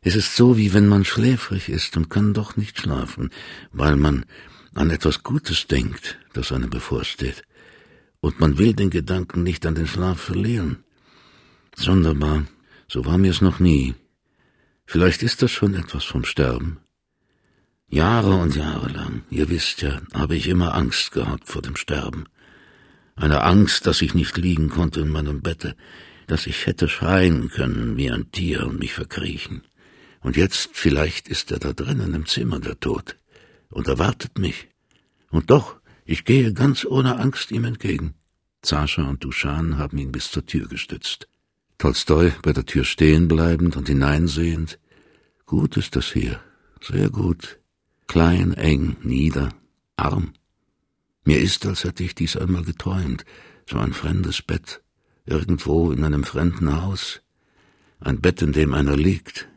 Es 0.00 0.16
ist 0.16 0.36
so, 0.36 0.56
wie 0.56 0.72
wenn 0.72 0.88
man 0.88 1.04
schläfrig 1.04 1.68
ist 1.68 1.98
und 1.98 2.08
kann 2.08 2.32
doch 2.32 2.56
nicht 2.56 2.80
schlafen, 2.80 3.28
weil 3.72 3.96
man 3.96 4.24
an 4.72 4.88
etwas 4.88 5.22
Gutes 5.22 5.66
denkt, 5.66 6.18
das 6.32 6.50
einem 6.50 6.70
bevorsteht. 6.70 7.42
Und 8.20 8.40
man 8.40 8.56
will 8.56 8.72
den 8.72 8.88
Gedanken 8.88 9.42
nicht 9.42 9.66
an 9.66 9.74
den 9.74 9.86
Schlaf 9.86 10.18
verlieren. 10.18 10.82
Sonderbar, 11.76 12.46
so 12.88 13.04
war 13.04 13.18
mir's 13.18 13.42
noch 13.42 13.60
nie. 13.60 13.94
Vielleicht 14.86 15.22
ist 15.22 15.42
das 15.42 15.50
schon 15.50 15.74
etwas 15.74 16.04
vom 16.04 16.24
Sterben. 16.24 16.78
Jahre 17.90 18.34
und 18.34 18.54
Jahre 18.54 18.88
lang, 18.90 19.22
ihr 19.30 19.48
wisst 19.48 19.80
ja, 19.80 20.00
habe 20.12 20.36
ich 20.36 20.48
immer 20.48 20.74
Angst 20.74 21.12
gehabt 21.12 21.48
vor 21.48 21.62
dem 21.62 21.74
Sterben. 21.74 22.24
Eine 23.16 23.42
Angst, 23.42 23.86
dass 23.86 24.02
ich 24.02 24.14
nicht 24.14 24.36
liegen 24.36 24.68
konnte 24.68 25.00
in 25.00 25.08
meinem 25.08 25.40
Bette, 25.40 25.74
dass 26.26 26.46
ich 26.46 26.66
hätte 26.66 26.88
schreien 26.88 27.48
können 27.48 27.96
wie 27.96 28.10
ein 28.10 28.30
Tier 28.30 28.66
und 28.66 28.78
mich 28.78 28.92
verkriechen. 28.92 29.62
Und 30.20 30.36
jetzt 30.36 30.70
vielleicht 30.74 31.28
ist 31.28 31.50
er 31.50 31.58
da 31.58 31.72
drinnen 31.72 32.12
im 32.12 32.26
Zimmer, 32.26 32.60
der 32.60 32.78
Tod, 32.78 33.16
und 33.70 33.88
erwartet 33.88 34.38
mich. 34.38 34.68
Und 35.30 35.50
doch, 35.50 35.76
ich 36.04 36.26
gehe 36.26 36.52
ganz 36.52 36.84
ohne 36.84 37.18
Angst 37.18 37.50
ihm 37.52 37.64
entgegen. 37.64 38.14
Sascha 38.62 39.08
und 39.08 39.24
Duschan 39.24 39.78
haben 39.78 39.96
ihn 39.96 40.12
bis 40.12 40.30
zur 40.30 40.44
Tür 40.44 40.68
gestützt. 40.68 41.26
Tolstoi 41.78 42.32
bei 42.42 42.52
der 42.52 42.66
Tür 42.66 42.84
stehen 42.84 43.28
bleibend 43.28 43.76
und 43.76 43.88
hineinsehend. 43.88 44.78
Gut 45.46 45.78
ist 45.78 45.96
das 45.96 46.12
hier, 46.12 46.38
sehr 46.82 47.08
gut. 47.08 47.58
Klein, 48.08 48.54
eng, 48.54 48.96
nieder, 49.02 49.50
arm. 49.96 50.32
Mir 51.24 51.38
ist, 51.38 51.64
als 51.66 51.84
hätte 51.84 52.02
ich 52.02 52.16
dies 52.16 52.36
einmal 52.36 52.64
geträumt, 52.64 53.24
so 53.70 53.78
ein 53.78 53.92
fremdes 53.92 54.42
Bett, 54.42 54.82
irgendwo 55.24 55.92
in 55.92 56.02
einem 56.02 56.24
fremden 56.24 56.82
Haus, 56.82 57.20
ein 58.00 58.20
Bett, 58.20 58.42
in 58.42 58.52
dem 58.52 58.74
einer 58.74 58.96
liegt. 58.96 59.48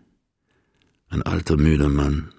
Ein 1.10 1.24
alter, 1.24 1.58
müder 1.58 1.90
Mann. 1.90 2.32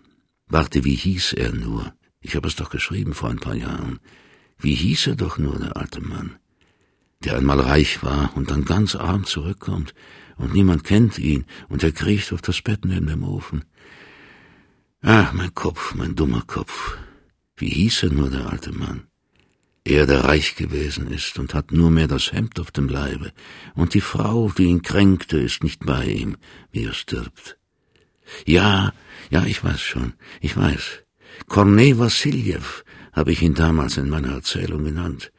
Warte, 0.46 0.84
wie 0.84 0.94
hieß 0.94 1.32
er 1.32 1.52
nur? 1.52 1.92
Ich 2.20 2.36
habe 2.36 2.46
es 2.46 2.54
doch 2.54 2.70
geschrieben 2.70 3.14
vor 3.14 3.30
ein 3.30 3.40
paar 3.40 3.56
Jahren. 3.56 3.98
Wie 4.58 4.74
hieß 4.74 5.08
er 5.08 5.16
doch 5.16 5.38
nur, 5.38 5.58
der 5.58 5.76
alte 5.76 6.00
Mann? 6.00 6.38
der 7.24 7.36
einmal 7.36 7.60
reich 7.60 8.02
war 8.02 8.36
und 8.36 8.50
dann 8.50 8.64
ganz 8.64 8.94
arm 8.94 9.24
zurückkommt, 9.24 9.94
und 10.36 10.54
niemand 10.54 10.84
kennt 10.84 11.18
ihn, 11.18 11.44
und 11.68 11.82
er 11.84 11.92
kriecht 11.92 12.32
auf 12.32 12.42
das 12.42 12.62
Bett 12.62 12.84
neben 12.84 13.06
dem 13.06 13.22
Ofen. 13.22 13.64
Ach, 15.04 15.32
mein 15.32 15.52
Kopf, 15.52 15.96
mein 15.96 16.14
dummer 16.14 16.44
Kopf. 16.46 16.96
Wie 17.56 17.68
hieß 17.68 18.04
er 18.04 18.10
nur, 18.10 18.30
der 18.30 18.48
alte 18.48 18.70
Mann? 18.70 19.08
Er, 19.84 20.06
der 20.06 20.22
reich 20.22 20.54
gewesen 20.54 21.08
ist 21.08 21.40
und 21.40 21.54
hat 21.54 21.72
nur 21.72 21.90
mehr 21.90 22.06
das 22.06 22.30
Hemd 22.30 22.60
auf 22.60 22.70
dem 22.70 22.88
Leibe, 22.88 23.32
und 23.74 23.94
die 23.94 24.00
Frau, 24.00 24.52
die 24.56 24.66
ihn 24.66 24.82
kränkte, 24.82 25.38
ist 25.38 25.64
nicht 25.64 25.84
bei 25.84 26.04
ihm, 26.04 26.36
wie 26.70 26.84
er 26.84 26.94
stirbt. 26.94 27.58
Ja, 28.46 28.92
ja, 29.28 29.44
ich 29.44 29.64
weiß 29.64 29.80
schon, 29.80 30.14
ich 30.40 30.56
weiß. 30.56 31.00
Kornei 31.48 31.98
Wassiljew 31.98 32.84
habe 33.12 33.32
ich 33.32 33.42
ihn 33.42 33.54
damals 33.54 33.96
in 33.96 34.08
meiner 34.08 34.34
Erzählung 34.34 34.84
genannt, 34.84 35.32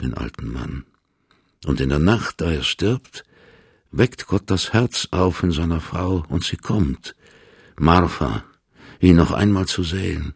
den 0.00 0.14
alten 0.14 0.50
Mann. 0.50 0.86
Und 1.66 1.82
in 1.82 1.90
der 1.90 1.98
Nacht, 1.98 2.40
da 2.40 2.50
er 2.50 2.62
stirbt, 2.62 3.24
weckt 3.90 4.26
Gott 4.26 4.44
das 4.46 4.72
Herz 4.72 5.08
auf 5.10 5.42
in 5.42 5.52
seiner 5.52 5.82
Frau, 5.82 6.24
und 6.30 6.42
sie 6.42 6.56
kommt, 6.56 7.14
Martha, 7.78 8.44
ihn 9.00 9.16
noch 9.16 9.32
einmal 9.32 9.66
zu 9.66 9.82
sehen. 9.82 10.34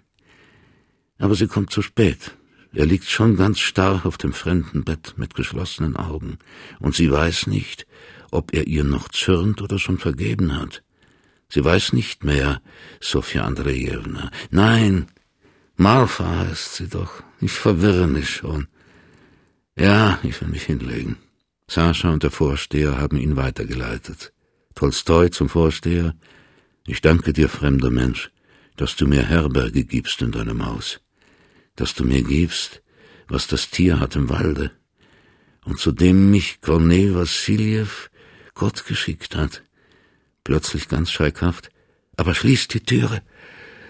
Aber 1.18 1.34
sie 1.34 1.46
kommt 1.46 1.70
zu 1.70 1.82
spät. 1.82 2.32
Er 2.72 2.86
liegt 2.86 3.08
schon 3.08 3.36
ganz 3.36 3.60
starr 3.60 4.04
auf 4.04 4.18
dem 4.18 4.32
fremden 4.32 4.82
Bett 4.84 5.14
mit 5.16 5.34
geschlossenen 5.34 5.96
Augen, 5.96 6.38
und 6.80 6.96
sie 6.96 7.10
weiß 7.10 7.46
nicht, 7.46 7.86
ob 8.32 8.52
er 8.52 8.66
ihr 8.66 8.82
noch 8.82 9.08
zürnt 9.08 9.62
oder 9.62 9.78
schon 9.78 9.98
vergeben 9.98 10.58
hat. 10.58 10.82
Sie 11.48 11.64
weiß 11.64 11.92
nicht 11.92 12.24
mehr, 12.24 12.60
Sofja 13.00 13.44
Andrejewna. 13.44 14.30
Nein, 14.50 15.06
Marfa 15.76 16.38
heißt 16.40 16.74
sie 16.74 16.88
doch. 16.88 17.22
Ich 17.40 17.52
verwirre 17.52 18.08
mich 18.08 18.30
schon. 18.30 18.66
Ja, 19.76 20.18
ich 20.22 20.40
will 20.40 20.48
mich 20.48 20.64
hinlegen. 20.64 21.16
Sascha 21.68 22.10
und 22.10 22.22
der 22.22 22.30
Vorsteher 22.30 22.98
haben 22.98 23.16
ihn 23.16 23.36
weitergeleitet. 23.36 24.32
Tolstoi 24.74 25.30
zum 25.30 25.48
Vorsteher. 25.48 26.14
Ich 26.86 27.00
danke 27.00 27.32
dir, 27.32 27.48
fremder 27.48 27.90
Mensch, 27.90 28.30
dass 28.76 28.96
du 28.96 29.06
mir 29.06 29.22
Herberge 29.22 29.84
gibst 29.84 30.22
in 30.22 30.32
deinem 30.32 30.64
Haus. 30.64 31.00
Dass 31.76 31.94
du 31.94 32.04
mir 32.04 32.22
gibst, 32.22 32.82
was 33.28 33.46
das 33.46 33.70
Tier 33.70 34.00
hat 34.00 34.16
im 34.16 34.28
Walde. 34.28 34.70
und 35.64 35.78
zu 35.78 35.92
dem 35.92 36.30
mich 36.30 36.60
Kornei 36.60 37.10
Wassiljew 37.12 37.88
Gott 38.54 38.86
geschickt 38.86 39.34
hat. 39.34 39.62
Plötzlich 40.44 40.88
ganz 40.88 41.10
schreckhaft. 41.10 41.70
Aber 42.16 42.34
schließt 42.34 42.72
die 42.74 42.80
Türe. 42.80 43.22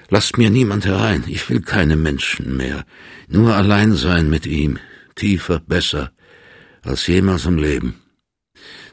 Lasst 0.08 0.38
mir 0.38 0.50
niemand 0.50 0.86
herein. 0.86 1.24
Ich 1.26 1.50
will 1.50 1.60
keine 1.60 1.96
Menschen 1.96 2.56
mehr. 2.56 2.86
Nur 3.28 3.54
allein 3.54 3.92
sein 3.94 4.30
mit 4.30 4.46
ihm. 4.46 4.78
Tiefer, 5.14 5.60
besser 5.60 6.12
als 6.82 7.06
jemals 7.06 7.46
im 7.46 7.58
Leben. 7.58 8.03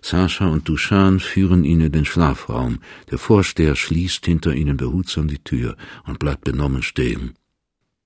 Sascha 0.02 0.48
und 0.48 0.68
Duchan 0.68 1.20
führen 1.20 1.64
ihn 1.64 1.82
in 1.82 1.92
den 1.92 2.06
Schlafraum. 2.06 2.80
Der 3.10 3.18
Vorsteher 3.18 3.76
schließt 3.76 4.26
hinter 4.26 4.54
ihnen 4.54 4.78
behutsam 4.78 5.28
die 5.28 5.44
Tür 5.44 5.76
und 6.06 6.20
bleibt 6.20 6.44
benommen 6.44 6.84
stehen. 6.84 7.34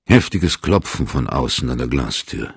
Heftiges 0.06 0.62
Klopfen 0.62 1.08
von 1.08 1.28
außen 1.28 1.70
an 1.70 1.78
der 1.78 1.88
Glastür. 1.88 2.54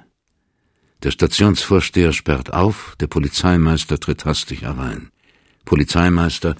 Der 1.02 1.12
Stationsvorsteher 1.12 2.12
sperrt 2.12 2.52
auf, 2.52 2.96
der 3.00 3.06
Polizeimeister 3.06 4.00
tritt 4.00 4.24
hastig 4.24 4.62
herein. 4.62 5.10
Polizeimeister, 5.64 6.56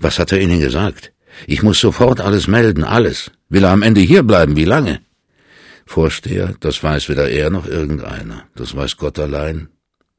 was 0.00 0.18
hat 0.18 0.32
er 0.32 0.40
Ihnen 0.40 0.60
gesagt? 0.60 1.12
Ich 1.46 1.62
muss 1.62 1.80
sofort 1.80 2.20
alles 2.20 2.48
melden, 2.48 2.84
alles. 2.84 3.30
Will 3.48 3.64
er 3.64 3.70
am 3.70 3.82
Ende 3.82 4.00
hierbleiben, 4.00 4.56
wie 4.56 4.64
lange? 4.64 5.00
Vorsteher, 5.86 6.54
das 6.58 6.82
weiß 6.82 7.08
weder 7.08 7.28
er 7.28 7.50
noch 7.50 7.66
irgendeiner. 7.66 8.44
Das 8.56 8.74
weiß 8.74 8.96
Gott 8.96 9.18
allein. 9.20 9.68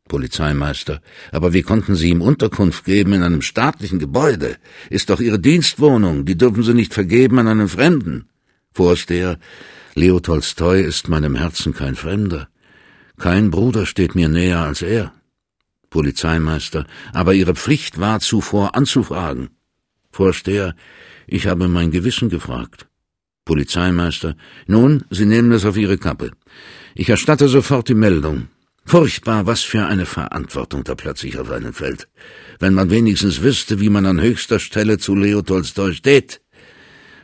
Polizeimeister, 0.07 1.01
aber 1.31 1.53
wie 1.53 1.61
konnten 1.61 1.95
Sie 1.95 2.09
ihm 2.09 2.21
Unterkunft 2.21 2.85
geben 2.85 3.13
in 3.13 3.23
einem 3.23 3.41
staatlichen 3.41 3.99
Gebäude? 3.99 4.57
Ist 4.89 5.09
doch 5.09 5.19
Ihre 5.19 5.39
Dienstwohnung, 5.39 6.25
die 6.25 6.37
dürfen 6.37 6.63
Sie 6.63 6.73
nicht 6.73 6.93
vergeben 6.93 7.39
an 7.39 7.47
einen 7.47 7.69
Fremden. 7.69 8.25
Vorsteher, 8.71 9.39
Leo 9.95 10.19
Tolstoi 10.19 10.81
ist 10.81 11.09
meinem 11.09 11.35
Herzen 11.35 11.73
kein 11.73 11.95
Fremder. 11.95 12.47
Kein 13.17 13.49
Bruder 13.49 13.85
steht 13.85 14.13
mir 14.15 14.29
näher 14.29 14.59
als 14.59 14.81
er. 14.81 15.11
Polizeimeister, 15.89 16.85
aber 17.13 17.33
Ihre 17.33 17.55
Pflicht 17.55 17.99
war 17.99 18.19
zuvor 18.19 18.75
anzufragen. 18.75 19.49
Vorsteher, 20.11 20.75
ich 21.25 21.47
habe 21.47 21.67
mein 21.67 21.91
Gewissen 21.91 22.29
gefragt. 22.29 22.87
Polizeimeister, 23.45 24.35
nun, 24.67 25.05
Sie 25.09 25.25
nehmen 25.25 25.51
es 25.51 25.65
auf 25.65 25.77
Ihre 25.77 25.97
Kappe. 25.97 26.31
Ich 26.95 27.09
erstatte 27.09 27.47
sofort 27.47 27.89
die 27.89 27.95
Meldung. 27.95 28.49
Furchtbar, 28.87 29.45
was 29.45 29.63
für 29.63 29.85
eine 29.85 30.05
Verantwortung 30.05 30.85
da 30.85 30.95
plötzlich 30.95 31.37
auf 31.37 31.51
einen 31.51 31.73
fällt. 31.73 32.07
Wenn 32.57 32.73
man 32.73 32.89
wenigstens 32.89 33.41
wüsste, 33.41 33.81
wie 33.81 33.89
man 33.89 34.05
an 34.05 34.21
höchster 34.21 34.59
Stelle 34.59 34.97
zu 34.97 35.13
Leo 35.13 35.41
Tolstoi 35.41 35.91
steht. 35.91 36.39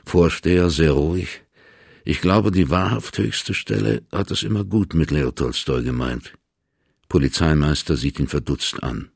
Vorsteher 0.05 0.69
sehr 0.69 0.91
ruhig. 0.91 1.41
Ich 2.03 2.19
glaube, 2.19 2.51
die 2.51 2.69
wahrhaft 2.69 3.17
höchste 3.17 3.53
Stelle 3.53 4.03
hat 4.11 4.29
es 4.29 4.43
immer 4.43 4.65
gut 4.65 4.93
mit 4.93 5.09
Leo 5.09 5.31
Tolstoi 5.31 5.83
gemeint. 5.83 6.33
Polizeimeister 7.07 7.95
sieht 7.95 8.19
ihn 8.19 8.27
verdutzt 8.27 8.83
an. 8.83 9.09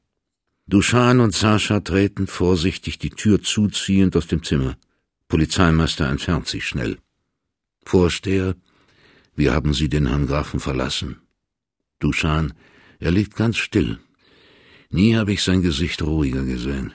Duschan 0.67 1.19
und 1.19 1.36
Sascha 1.36 1.81
treten 1.81 2.27
vorsichtig 2.27 2.97
die 2.97 3.10
Tür 3.10 3.41
zuziehend 3.41 4.15
aus 4.15 4.27
dem 4.27 4.41
Zimmer. 4.41 4.77
Polizeimeister 5.27 6.07
entfernt 6.07 6.47
sich 6.47 6.65
schnell. 6.65 6.97
Vorsteher, 7.83 8.55
wie 9.36 9.49
haben 9.49 9.73
Sie 9.73 9.89
den 9.89 10.07
Herrn 10.07 10.27
Grafen 10.27 10.62
verlassen? 10.62 11.27
Duschan, 11.99 12.53
er 12.99 13.12
liegt 13.12 13.36
ganz 13.36 13.57
still. 13.57 13.99
Nie 14.89 15.15
habe 15.15 15.33
ich 15.33 15.43
sein 15.43 15.62
Gesicht 15.62 16.01
ruhiger 16.01 16.43
gesehen. 16.43 16.93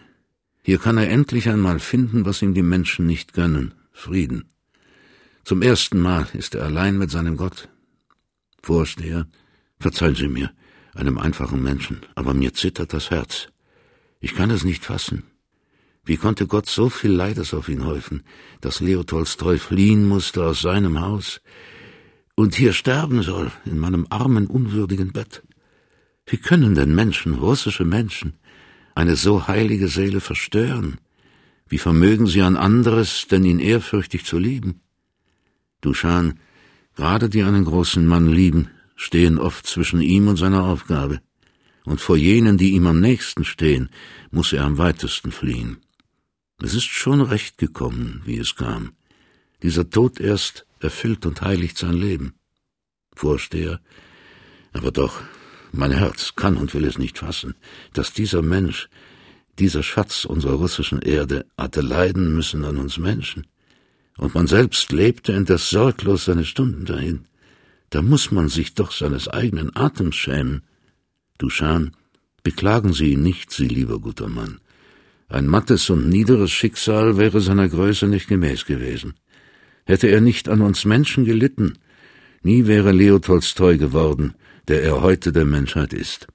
Hier 0.63 0.79
kann 0.79 0.97
er 0.97 1.11
endlich 1.11 1.49
einmal 1.49 1.81
finden, 1.81 2.25
was 2.25 2.41
ihm 2.43 2.55
die 2.55 2.63
Menschen 2.63 3.07
nicht 3.07 3.33
gönnen, 3.33 3.75
Frieden. 3.93 4.45
Zum 5.45 5.61
ersten 5.61 6.01
Mal 6.01 6.29
ist 6.35 6.55
er 6.55 6.65
allein 6.65 6.97
mit 6.99 7.11
seinem 7.11 7.37
Gott. 7.37 7.69
Vorsteher, 8.63 9.27
verzeihen 9.81 10.15
Sie 10.15 10.29
mir, 10.29 10.53
einem 10.95 11.19
einfachen 11.19 11.63
Menschen, 11.63 12.01
aber 12.15 12.33
mir 12.33 12.55
zittert 12.55 12.93
das 12.93 13.11
Herz. 13.11 13.49
Ich 14.21 14.35
kann 14.35 14.51
es 14.51 14.63
nicht 14.63 14.85
fassen. 14.85 15.25
Wie 16.05 16.17
konnte 16.17 16.47
Gott 16.47 16.69
so 16.69 16.89
viel 16.89 17.11
Leides 17.13 17.55
auf 17.55 17.69
ihn 17.69 17.85
häufen, 17.85 18.23
dass 18.61 18.81
Leo 18.81 19.03
Tolstoi 19.03 19.59
fliehen 19.59 20.07
musste 20.07 20.45
aus 20.45 20.63
seinem 20.63 21.01
Haus 21.01 21.41
und 22.35 22.55
hier 22.55 22.73
sterben 22.73 23.23
soll, 23.23 23.51
in 23.65 23.79
meinem 23.79 24.07
armen, 24.11 24.47
unwürdigen 24.47 25.13
Bett? 25.13 25.43
Wie 26.27 26.39
können 26.39 26.75
denn 26.75 26.95
Menschen, 26.95 27.35
russische 27.35 27.85
Menschen, 27.85 28.35
eine 28.95 29.17
so 29.17 29.49
heilige 29.49 29.89
Seele 29.89 30.21
verstören? 30.21 30.99
Wie 31.69 31.79
vermögen 31.79 32.27
sie 32.27 32.43
ein 32.43 32.57
anderes, 32.57 33.27
denn 33.31 33.45
ihn 33.45 33.59
ehrfürchtig 33.59 34.25
zu 34.25 34.39
lieben? 34.39 34.81
Duschan, 35.81 36.39
gerade 36.95 37.29
die 37.29 37.43
einen 37.43 37.65
großen 37.65 38.07
Mann 38.07 38.29
lieben, 38.29 38.69
stehen 38.95 39.39
oft 39.39 39.67
zwischen 39.67 40.01
ihm 40.01 40.29
und 40.29 40.37
seiner 40.37 40.65
Aufgabe, 40.65 41.21
und 41.85 42.01
vor 42.01 42.17
jenen, 42.17 42.59
die 42.59 42.73
ihm 42.73 42.87
am 42.87 43.01
nächsten 43.01 43.45
stehen, 43.45 43.91
muss 44.31 44.53
er 44.53 44.65
am 44.65 44.79
weitesten 44.79 45.33
fliehen. 45.33 45.79
Es 46.63 46.75
ist 46.75 46.85
schon 46.85 47.21
recht 47.21 47.59
gekommen, 47.59 48.23
wie 48.25 48.39
es 48.39 48.55
kam. 48.55 48.93
Dieser 49.63 49.91
Tod 49.91 50.21
erst 50.21 50.65
erfüllt 50.83 51.27
und 51.27 51.43
heiligt 51.43 51.79
sein 51.79 51.95
Leben. 51.95 52.35
Vorsteher, 53.15 53.81
aber 54.73 54.91
doch, 54.91 55.21
mein 55.73 55.93
Herz 55.93 56.35
kann 56.37 56.57
und 56.57 56.75
will 56.75 56.85
es 56.85 56.99
nicht 56.99 57.19
fassen, 57.19 57.55
dass 57.93 58.13
dieser 58.13 58.43
Mensch, 58.43 58.89
dieser 59.59 59.83
Schatz 59.83 60.25
unserer 60.25 60.55
russischen 60.55 61.01
Erde, 61.01 61.47
hatte 61.57 61.81
leiden 61.81 62.35
müssen 62.35 62.65
an 62.65 62.79
uns 62.79 62.99
Menschen 62.99 63.47
und 64.19 64.35
man 64.35 64.47
selbst 64.47 64.93
lebte 64.93 65.33
indes 65.33 65.71
sorglos 65.71 66.27
seine 66.27 66.45
Stunden 66.45 66.85
dahin. 66.85 67.25
Da 67.91 68.03
muss 68.03 68.31
man 68.31 68.49
sich 68.49 68.75
doch 68.75 68.93
seines 68.93 69.29
eigenen 69.29 69.75
Atems 69.77 70.17
schämen. 70.17 70.63
Duschan, 71.39 71.95
beklagen 72.43 72.93
Sie 72.93 73.13
ihn 73.13 73.23
nicht, 73.23 73.51
Sie 73.51 73.69
lieber 73.69 73.99
guter 73.99 74.29
Mann. 74.29 74.61
Ein 75.29 75.47
mattes 75.47 75.89
und 75.91 76.09
niederes 76.09 76.51
Schicksal 76.51 77.17
wäre 77.17 77.41
seiner 77.41 77.69
Größe 77.69 78.07
nicht 78.07 78.29
gemäß 78.29 78.67
gewesen. 78.67 79.15
Hätte 79.93 80.09
er 80.09 80.23
nicht 80.23 80.49
an 80.49 80.63
uns 80.63 80.87
Menschen 80.87 81.27
gelitten, 81.27 81.75
nie 82.43 82.67
wäre 82.67 82.93
Leo 82.93 83.19
Tolstoi 83.19 83.77
geworden, 83.77 84.33
der 84.67 84.83
er 84.83 85.03
heute 85.03 85.33
der 85.33 85.45
Menschheit 85.45 85.93
ist. 85.93 86.29